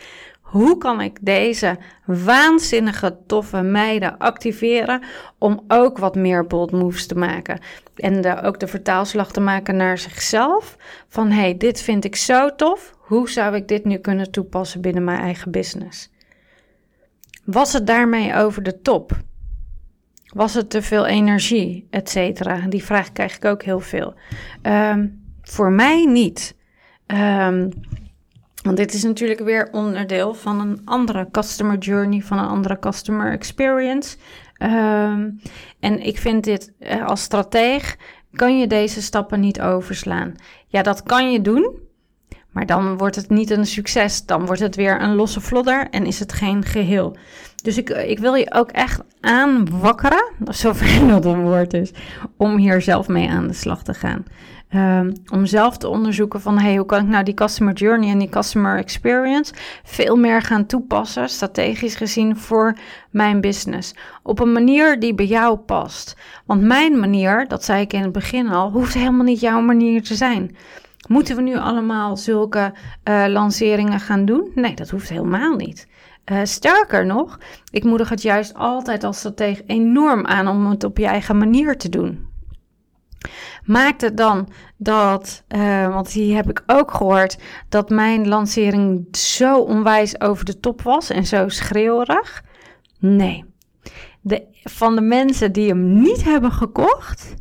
hoe 0.53 0.79
kan 0.79 1.01
ik 1.01 1.19
deze 1.21 1.79
waanzinnige 2.05 3.17
toffe 3.27 3.63
meiden 3.63 4.19
activeren 4.19 5.03
om 5.39 5.65
ook 5.69 5.99
wat 5.99 6.15
meer 6.15 6.47
bold 6.47 6.73
moves 6.73 7.07
te 7.07 7.15
maken 7.15 7.61
en 7.95 8.21
de, 8.21 8.43
ook 8.43 8.61
de 8.61 8.67
vertaalslag 8.67 9.33
te 9.33 9.41
maken 9.41 9.77
naar 9.77 9.99
zichzelf 9.99 10.77
van 11.09 11.31
hey, 11.31 11.57
dit 11.57 11.83
vind 11.83 12.05
ik 12.05 12.17
zo 12.17 12.55
tof, 12.55 12.95
hoe 12.99 13.31
zou 13.31 13.55
ik 13.55 13.69
dit 13.69 13.85
nu 13.85 13.97
kunnen 13.97 14.31
toepassen 14.31 14.81
binnen 14.81 15.05
mijn 15.05 15.21
eigen 15.21 15.51
business? 15.51 16.11
Was 17.45 17.73
het 17.73 17.87
daarmee 17.87 18.35
over 18.35 18.63
de 18.63 18.81
top? 18.81 19.13
Was 20.35 20.55
het 20.55 20.71
te 20.71 20.83
veel 20.83 21.07
energie, 21.07 21.87
et 21.91 22.11
cetera? 22.11 22.67
Die 22.69 22.85
vraag 22.85 23.13
krijg 23.13 23.37
ik 23.37 23.45
ook 23.45 23.63
heel 23.63 23.81
veel. 23.81 24.15
Ehm, 24.63 25.07
voor 25.43 25.73
mij 25.73 26.05
niet. 26.05 26.55
Um, 27.07 27.69
want 28.63 28.77
dit 28.77 28.95
is 28.95 29.03
natuurlijk 29.03 29.41
weer 29.41 29.69
onderdeel 29.73 30.35
van 30.35 30.61
een 30.61 30.81
andere 30.85 31.29
customer 31.31 31.79
journey, 31.79 32.21
van 32.21 32.39
een 32.39 32.49
andere 32.49 32.79
customer 32.79 33.33
experience. 33.33 34.17
Um, 34.59 35.41
en 35.81 36.01
ik 36.01 36.19
vind 36.19 36.45
dit 36.45 36.73
uh, 36.81 37.07
als 37.07 37.23
strateeg 37.23 37.97
kan 38.33 38.59
je 38.59 38.67
deze 38.67 39.03
stappen 39.03 39.41
niet 39.41 39.61
overslaan. 39.61 40.35
Ja, 40.67 40.83
dat 40.83 41.03
kan 41.03 41.33
je 41.33 41.41
doen, 41.41 41.79
maar 42.51 42.67
dan 42.67 42.97
wordt 42.97 43.17
het 43.17 43.31
niet 43.31 43.51
een 43.51 43.67
succes. 43.67 44.27
Dan 44.27 44.47
wordt 44.47 44.61
het 44.61 44.77
weer 44.77 45.03
een 45.03 45.15
losse 45.15 45.41
vlodder 45.41 45.89
en 45.91 46.07
is 46.07 46.19
het 46.19 46.33
geen 46.33 46.65
geheel. 46.65 47.17
Dus 47.63 47.79
ik, 47.79 47.91
ik 47.91 48.19
wil 48.19 48.35
je 48.35 48.53
ook 48.55 48.71
echt 48.71 49.01
aanwakkeren, 49.21 50.33
zo 50.53 50.73
dat 51.09 51.25
een 51.25 51.43
woord 51.43 51.75
is, 51.75 51.93
om 52.37 52.57
hier 52.57 52.83
zelf 52.83 53.09
mee 53.09 53.29
aan 53.29 53.47
de 53.47 53.53
slag 53.53 53.83
te 53.83 53.95
gaan. 53.95 54.25
Um, 54.75 55.13
om 55.33 55.47
zelf 55.47 55.77
te 55.77 55.89
onderzoeken 55.89 56.41
van 56.41 56.59
hey, 56.59 56.77
hoe 56.77 56.87
kan 56.87 57.01
ik 57.01 57.09
nou 57.09 57.25
die 57.25 57.35
customer 57.35 57.75
journey 57.75 58.11
en 58.11 58.19
die 58.19 58.29
customer 58.29 58.79
experience 58.79 59.55
veel 59.85 60.17
meer 60.17 60.43
gaan 60.43 60.67
toepassen, 60.67 61.29
strategisch 61.29 61.95
gezien, 61.95 62.37
voor 62.37 62.77
mijn 63.11 63.41
business. 63.41 63.95
Op 64.23 64.41
een 64.41 64.53
manier 64.53 65.01
die 65.01 65.15
bij 65.15 65.27
jou 65.27 65.57
past. 65.57 66.17
Want 66.47 66.63
mijn 66.63 66.99
manier, 66.99 67.49
dat 67.49 67.65
zei 67.65 67.81
ik 67.81 67.93
in 67.93 68.03
het 68.03 68.13
begin 68.13 68.49
al, 68.49 68.71
hoeft 68.71 68.95
helemaal 68.95 69.25
niet 69.25 69.41
jouw 69.41 69.61
manier 69.61 70.03
te 70.03 70.15
zijn. 70.15 70.57
Moeten 71.09 71.37
we 71.37 71.43
nu 71.43 71.57
allemaal 71.57 72.17
zulke 72.17 72.75
uh, 73.09 73.25
lanceringen 73.29 74.01
gaan 74.01 74.25
doen? 74.25 74.51
Nee, 74.55 74.75
dat 74.75 74.91
hoeft 74.91 75.09
helemaal 75.09 75.57
niet. 75.57 75.89
Uh, 76.33 76.39
sterker 76.43 77.07
nog, 77.07 77.39
ik 77.71 77.85
moedig 77.85 78.09
het 78.09 78.23
juist 78.23 78.55
altijd 78.55 79.05
als 79.05 79.19
stratege 79.19 79.63
enorm 79.67 80.27
aan 80.27 80.49
om 80.49 80.67
het 80.67 80.85
op 80.85 80.99
je 80.99 81.07
eigen 81.07 81.39
manier 81.39 81.77
te 81.77 81.89
doen. 81.89 82.32
Maakt 83.65 84.01
het 84.01 84.17
dan 84.17 84.49
dat, 84.77 85.45
uh, 85.49 85.89
want 85.89 86.11
hier 86.11 86.37
heb 86.37 86.51
ik 86.51 86.63
ook 86.67 86.91
gehoord, 86.95 87.39
dat 87.69 87.91
mijn 87.91 88.29
lancering 88.29 89.17
zo 89.17 89.61
onwijs 89.61 90.21
over 90.21 90.45
de 90.45 90.61
top 90.61 90.83
was 90.83 91.11
en 91.11 91.27
zo 91.27 91.49
schreeuwerig? 91.49 92.45
Nee. 92.99 93.45
De, 94.21 94.47
van 94.63 94.95
de 94.95 95.01
mensen 95.01 95.53
die 95.53 95.69
hem 95.69 96.01
niet 96.03 96.25
hebben 96.25 96.53
gekocht, 96.53 97.35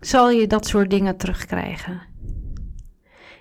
zal 0.00 0.30
je 0.30 0.46
dat 0.46 0.66
soort 0.66 0.90
dingen 0.90 1.16
terugkrijgen. 1.16 2.09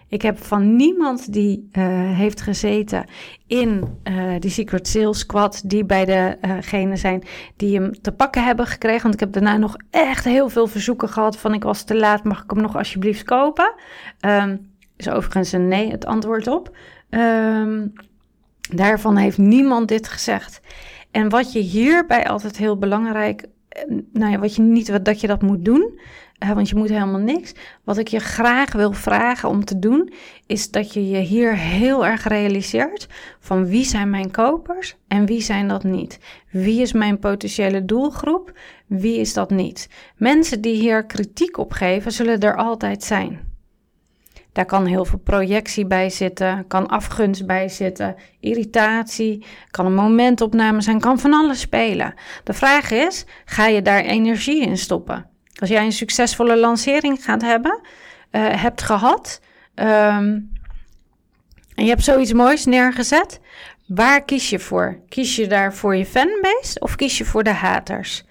Ik 0.09 0.21
heb 0.21 0.43
van 0.43 0.75
niemand 0.75 1.33
die 1.33 1.69
uh, 1.71 1.83
heeft 2.17 2.41
gezeten 2.41 3.05
in 3.47 3.97
uh, 4.03 4.33
die 4.39 4.51
Secret 4.51 4.87
Sales 4.87 5.19
Squad, 5.19 5.61
die 5.65 5.85
bij 5.85 6.05
degene 6.05 6.91
uh 6.91 6.97
zijn 6.97 7.23
die 7.55 7.79
hem 7.79 8.01
te 8.01 8.11
pakken 8.11 8.43
hebben 8.43 8.65
gekregen. 8.65 9.01
Want 9.01 9.13
ik 9.13 9.19
heb 9.19 9.33
daarna 9.33 9.57
nog 9.57 9.75
echt 9.89 10.25
heel 10.25 10.49
veel 10.49 10.67
verzoeken 10.67 11.09
gehad 11.09 11.37
van 11.37 11.53
ik 11.53 11.63
was 11.63 11.83
te 11.83 11.95
laat, 11.95 12.23
mag 12.23 12.43
ik 12.43 12.49
hem 12.49 12.61
nog 12.61 12.77
alsjeblieft 12.77 13.23
kopen? 13.23 13.73
Um, 14.21 14.71
is 14.97 15.09
overigens 15.09 15.51
een 15.51 15.67
nee 15.67 15.91
het 15.91 16.05
antwoord 16.05 16.47
op. 16.47 16.77
Um, 17.09 17.93
daarvan 18.69 19.17
heeft 19.17 19.37
niemand 19.37 19.87
dit 19.87 20.07
gezegd. 20.07 20.61
En 21.11 21.29
wat 21.29 21.53
je 21.53 21.59
hierbij 21.59 22.27
altijd 22.27 22.57
heel 22.57 22.77
belangrijk, 22.77 23.45
eh, 23.69 23.83
nou 24.13 24.31
ja, 24.31 24.39
wat 24.39 24.55
je 24.55 24.61
niet 24.61 24.89
wat, 24.89 25.05
dat 25.05 25.21
je 25.21 25.27
dat 25.27 25.41
moet 25.41 25.65
doen, 25.65 25.99
want 26.39 26.69
je 26.69 26.75
moet 26.75 26.89
helemaal 26.89 27.19
niks. 27.19 27.53
Wat 27.83 27.97
ik 27.97 28.07
je 28.07 28.19
graag 28.19 28.71
wil 28.71 28.93
vragen 28.93 29.49
om 29.49 29.65
te 29.65 29.79
doen, 29.79 30.13
is 30.45 30.71
dat 30.71 30.93
je 30.93 31.09
je 31.09 31.17
hier 31.17 31.55
heel 31.55 32.05
erg 32.05 32.27
realiseert 32.27 33.07
van 33.39 33.65
wie 33.65 33.85
zijn 33.85 34.09
mijn 34.09 34.31
kopers 34.31 34.95
en 35.07 35.25
wie 35.25 35.41
zijn 35.41 35.67
dat 35.67 35.83
niet. 35.83 36.19
Wie 36.51 36.81
is 36.81 36.93
mijn 36.93 37.19
potentiële 37.19 37.85
doelgroep, 37.85 38.57
wie 38.87 39.19
is 39.19 39.33
dat 39.33 39.49
niet. 39.49 39.89
Mensen 40.15 40.61
die 40.61 40.75
hier 40.75 41.05
kritiek 41.05 41.57
op 41.57 41.71
geven, 41.71 42.11
zullen 42.11 42.39
er 42.39 42.55
altijd 42.55 43.03
zijn. 43.03 43.47
Daar 44.51 44.65
kan 44.65 44.85
heel 44.85 45.05
veel 45.05 45.19
projectie 45.19 45.85
bij 45.85 46.09
zitten, 46.09 46.67
kan 46.67 46.87
afgunst 46.87 47.45
bij 47.45 47.69
zitten, 47.69 48.15
irritatie, 48.39 49.45
kan 49.71 49.85
een 49.85 49.93
momentopname 49.93 50.81
zijn, 50.81 50.99
kan 50.99 51.19
van 51.19 51.33
alles 51.33 51.59
spelen. 51.59 52.13
De 52.43 52.53
vraag 52.53 52.91
is, 52.91 53.25
ga 53.45 53.67
je 53.67 53.81
daar 53.81 54.01
energie 54.01 54.61
in 54.61 54.77
stoppen? 54.77 55.28
Als 55.59 55.69
jij 55.69 55.85
een 55.85 55.91
succesvolle 55.91 56.57
lancering 56.57 57.23
gaat 57.23 57.41
hebben, 57.41 57.79
uh, 58.31 58.61
hebt 58.61 58.81
gehad, 58.81 59.41
um, 59.75 60.51
en 61.75 61.85
je 61.85 61.89
hebt 61.89 62.03
zoiets 62.03 62.33
moois 62.33 62.65
neergezet, 62.65 63.39
waar 63.87 64.23
kies 64.23 64.49
je 64.49 64.59
voor? 64.59 64.99
Kies 65.09 65.35
je 65.35 65.47
daar 65.47 65.73
voor 65.73 65.95
je 65.95 66.05
fanbase 66.05 66.79
of 66.79 66.95
kies 66.95 67.17
je 67.17 67.25
voor 67.25 67.43
de 67.43 67.53
haters? 67.53 68.23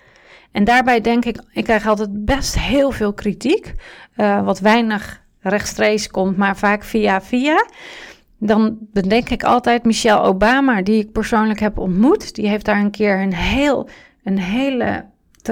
En 0.52 0.64
daarbij 0.64 1.00
denk 1.00 1.24
ik, 1.24 1.42
ik 1.52 1.64
krijg 1.64 1.86
altijd 1.86 2.24
best 2.24 2.58
heel 2.58 2.90
veel 2.90 3.12
kritiek, 3.12 3.72
uh, 4.16 4.44
wat 4.44 4.58
weinig 4.58 5.22
rechtstreeks 5.40 6.08
komt, 6.08 6.36
maar 6.36 6.56
vaak 6.56 6.84
via 6.84 7.20
via. 7.20 7.66
Dan 8.38 8.78
bedenk 8.80 9.28
ik 9.28 9.42
altijd 9.44 9.84
Michelle 9.84 10.20
Obama, 10.20 10.82
die 10.82 11.02
ik 11.02 11.12
persoonlijk 11.12 11.60
heb 11.60 11.78
ontmoet. 11.78 12.34
Die 12.34 12.48
heeft 12.48 12.64
daar 12.64 12.80
een 12.80 12.90
keer 12.90 13.20
een 13.20 13.34
heel, 13.34 13.88
een 14.24 14.38
hele 14.38 15.04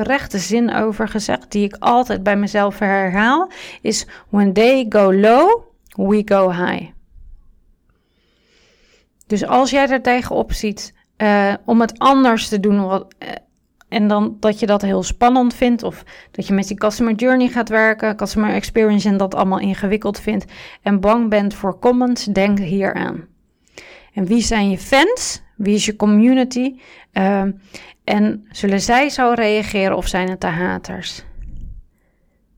terechte 0.03 0.39
zin 0.39 0.75
over 0.75 1.09
gezegd, 1.09 1.53
die 1.53 1.65
ik 1.65 1.77
altijd 1.79 2.23
bij 2.23 2.37
mezelf 2.37 2.79
herhaal, 2.79 3.51
is 3.81 4.07
when 4.29 4.53
they 4.53 4.87
go 4.89 5.15
low, 5.15 5.63
we 5.95 6.23
go 6.25 6.51
high. 6.51 6.91
Dus 9.27 9.47
als 9.47 9.71
jij 9.71 9.89
er 9.89 10.03
tegenop 10.03 10.53
ziet 10.53 10.95
uh, 11.17 11.55
om 11.65 11.81
het 11.81 11.99
anders 11.99 12.49
te 12.49 12.61
doen, 12.61 12.87
wat, 12.87 13.15
uh, 13.19 13.29
en 13.89 14.09
dan 14.09 14.37
dat 14.41 14.61
je 14.61 14.67
dat 14.67 14.83
heel 14.83 15.03
spannend 15.03 15.55
vindt, 15.55 15.83
of 15.83 16.05
dat 16.31 16.47
je 16.47 16.55
met 16.55 16.69
die 16.69 16.77
customer 16.77 17.15
journey 17.15 17.49
gaat 17.49 17.69
werken, 17.69 18.17
customer 18.17 18.51
experience 18.51 19.09
en 19.09 19.17
dat 19.17 19.35
allemaal 19.35 19.59
ingewikkeld 19.59 20.21
vindt 20.21 20.45
en 20.83 21.01
bang 21.01 21.31
bent 21.31 21.55
voor 21.55 21.79
comments, 21.79 22.25
denk 22.25 22.59
hier 22.59 22.95
aan. 22.95 23.36
En 24.17 24.25
wie 24.25 24.43
zijn 24.43 24.71
je 24.71 24.79
fans? 24.79 25.43
Wie 25.57 25.75
is 25.75 25.85
je 25.85 25.97
community? 25.97 26.75
Uh, 27.13 27.43
en 28.05 28.47
zullen 28.51 28.81
zij 28.81 29.09
zo 29.09 29.33
reageren 29.35 29.97
of 29.97 30.07
zijn 30.07 30.29
het 30.29 30.41
de 30.41 30.47
haters? 30.47 31.25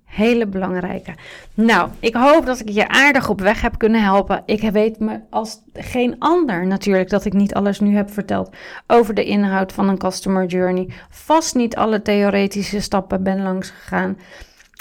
Hele 0.04 0.46
belangrijke. 0.46 1.14
Nou, 1.54 1.90
ik 2.00 2.14
hoop 2.14 2.46
dat 2.46 2.60
ik 2.60 2.68
je 2.68 2.88
aardig 2.88 3.28
op 3.28 3.40
weg 3.40 3.60
heb 3.60 3.78
kunnen 3.78 4.02
helpen. 4.02 4.42
Ik 4.46 4.70
weet 4.70 4.98
me 4.98 5.20
als 5.30 5.58
geen 5.72 6.16
ander 6.18 6.66
natuurlijk 6.66 7.10
dat 7.10 7.24
ik 7.24 7.32
niet 7.32 7.54
alles 7.54 7.80
nu 7.80 7.96
heb 7.96 8.10
verteld 8.10 8.56
over 8.86 9.14
de 9.14 9.24
inhoud 9.24 9.72
van 9.72 9.88
een 9.88 9.98
customer 9.98 10.46
journey. 10.46 10.88
Vast 11.10 11.54
niet 11.54 11.76
alle 11.76 12.02
theoretische 12.02 12.80
stappen 12.80 13.22
ben 13.22 13.42
langs 13.42 13.70
gegaan. 13.70 14.18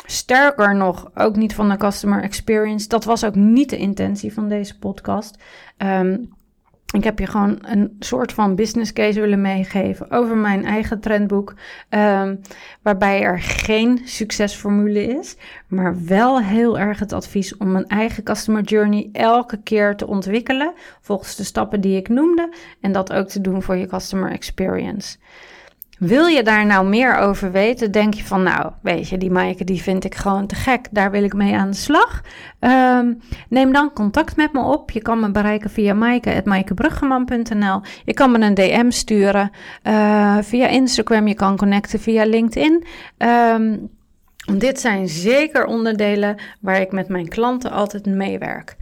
Sterker 0.05 0.75
nog, 0.75 1.11
ook 1.15 1.35
niet 1.35 1.55
van 1.55 1.69
de 1.69 1.77
customer 1.77 2.23
experience. 2.23 2.87
Dat 2.87 3.03
was 3.03 3.23
ook 3.23 3.35
niet 3.35 3.69
de 3.69 3.77
intentie 3.77 4.33
van 4.33 4.49
deze 4.49 4.79
podcast. 4.79 5.37
Um, 5.77 6.35
ik 6.93 7.03
heb 7.03 7.19
je 7.19 7.27
gewoon 7.27 7.57
een 7.61 7.95
soort 7.99 8.33
van 8.33 8.55
business 8.55 8.93
case 8.93 9.19
willen 9.19 9.41
meegeven 9.41 10.11
over 10.11 10.37
mijn 10.37 10.65
eigen 10.65 10.99
trendboek. 10.99 11.53
Um, 11.89 12.41
waarbij 12.81 13.21
er 13.21 13.39
geen 13.39 14.01
succesformule 14.05 15.03
is, 15.03 15.35
maar 15.67 16.05
wel 16.05 16.41
heel 16.41 16.79
erg 16.79 16.99
het 16.99 17.13
advies 17.13 17.57
om 17.57 17.75
een 17.75 17.87
eigen 17.87 18.23
customer 18.23 18.63
journey 18.63 19.09
elke 19.11 19.61
keer 19.61 19.95
te 19.95 20.07
ontwikkelen. 20.07 20.73
Volgens 21.01 21.35
de 21.35 21.43
stappen 21.43 21.81
die 21.81 21.97
ik 21.97 22.09
noemde. 22.09 22.53
En 22.81 22.91
dat 22.91 23.13
ook 23.13 23.27
te 23.27 23.41
doen 23.41 23.61
voor 23.61 23.75
je 23.75 23.87
customer 23.87 24.31
experience. 24.31 25.17
Wil 25.97 26.25
je 26.25 26.43
daar 26.43 26.65
nou 26.65 26.87
meer 26.87 27.15
over 27.15 27.51
weten? 27.51 27.91
Denk 27.91 28.13
je 28.13 28.23
van, 28.23 28.43
nou, 28.43 28.71
weet 28.81 29.09
je, 29.09 29.17
die 29.17 29.31
Maaike 29.31 29.63
die 29.63 29.81
vind 29.81 30.03
ik 30.03 30.15
gewoon 30.15 30.47
te 30.47 30.55
gek. 30.55 30.87
Daar 30.91 31.11
wil 31.11 31.23
ik 31.23 31.33
mee 31.33 31.55
aan 31.55 31.69
de 31.69 31.75
slag. 31.75 32.21
Ehm, 32.59 33.13
neem 33.49 33.73
dan 33.73 33.93
contact 33.93 34.35
met 34.35 34.53
me 34.53 34.61
op. 34.61 34.91
Je 34.91 35.01
kan 35.01 35.19
me 35.19 35.31
bereiken 35.31 35.69
via 35.69 35.93
maaike.maaikebruggeman.nl. 35.93 37.81
Je 38.05 38.13
kan 38.13 38.31
me 38.31 38.39
een 38.39 38.53
DM 38.53 38.89
sturen 38.89 39.51
uh, 39.83 40.37
via 40.41 40.67
Instagram. 40.67 41.27
Je 41.27 41.33
kan 41.33 41.57
connecten 41.57 41.99
via 41.99 42.25
LinkedIn. 42.25 42.85
Um, 43.17 43.89
dit 44.57 44.79
zijn 44.79 45.07
zeker 45.07 45.65
onderdelen 45.65 46.35
waar 46.61 46.81
ik 46.81 46.91
met 46.91 47.07
mijn 47.07 47.27
klanten 47.27 47.71
altijd 47.71 48.05
meewerk. 48.05 48.75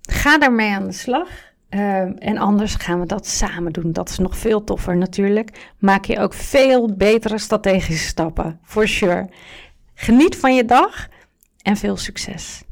Ga 0.00 0.38
daarmee 0.38 0.70
aan 0.70 0.86
de 0.86 0.92
slag. 0.92 1.28
Ehm, 1.72 2.12
en 2.18 2.38
anders 2.38 2.74
gaan 2.74 3.00
we 3.00 3.06
dat 3.06 3.26
samen 3.26 3.72
doen. 3.72 3.92
Dat 3.92 4.08
is 4.08 4.18
nog 4.18 4.36
veel 4.36 4.64
toffer 4.64 4.96
natuurlijk. 4.96 5.72
Maak 5.78 6.04
je 6.04 6.18
ook 6.18 6.34
veel 6.34 6.94
betere 6.96 7.38
strategische 7.38 8.06
stappen. 8.06 8.58
For 8.64 8.88
sure. 8.88 9.28
Geniet 9.94 10.36
van 10.36 10.54
je 10.54 10.64
dag 10.64 11.08
en 11.62 11.76
veel 11.76 11.96
succes. 11.96 12.62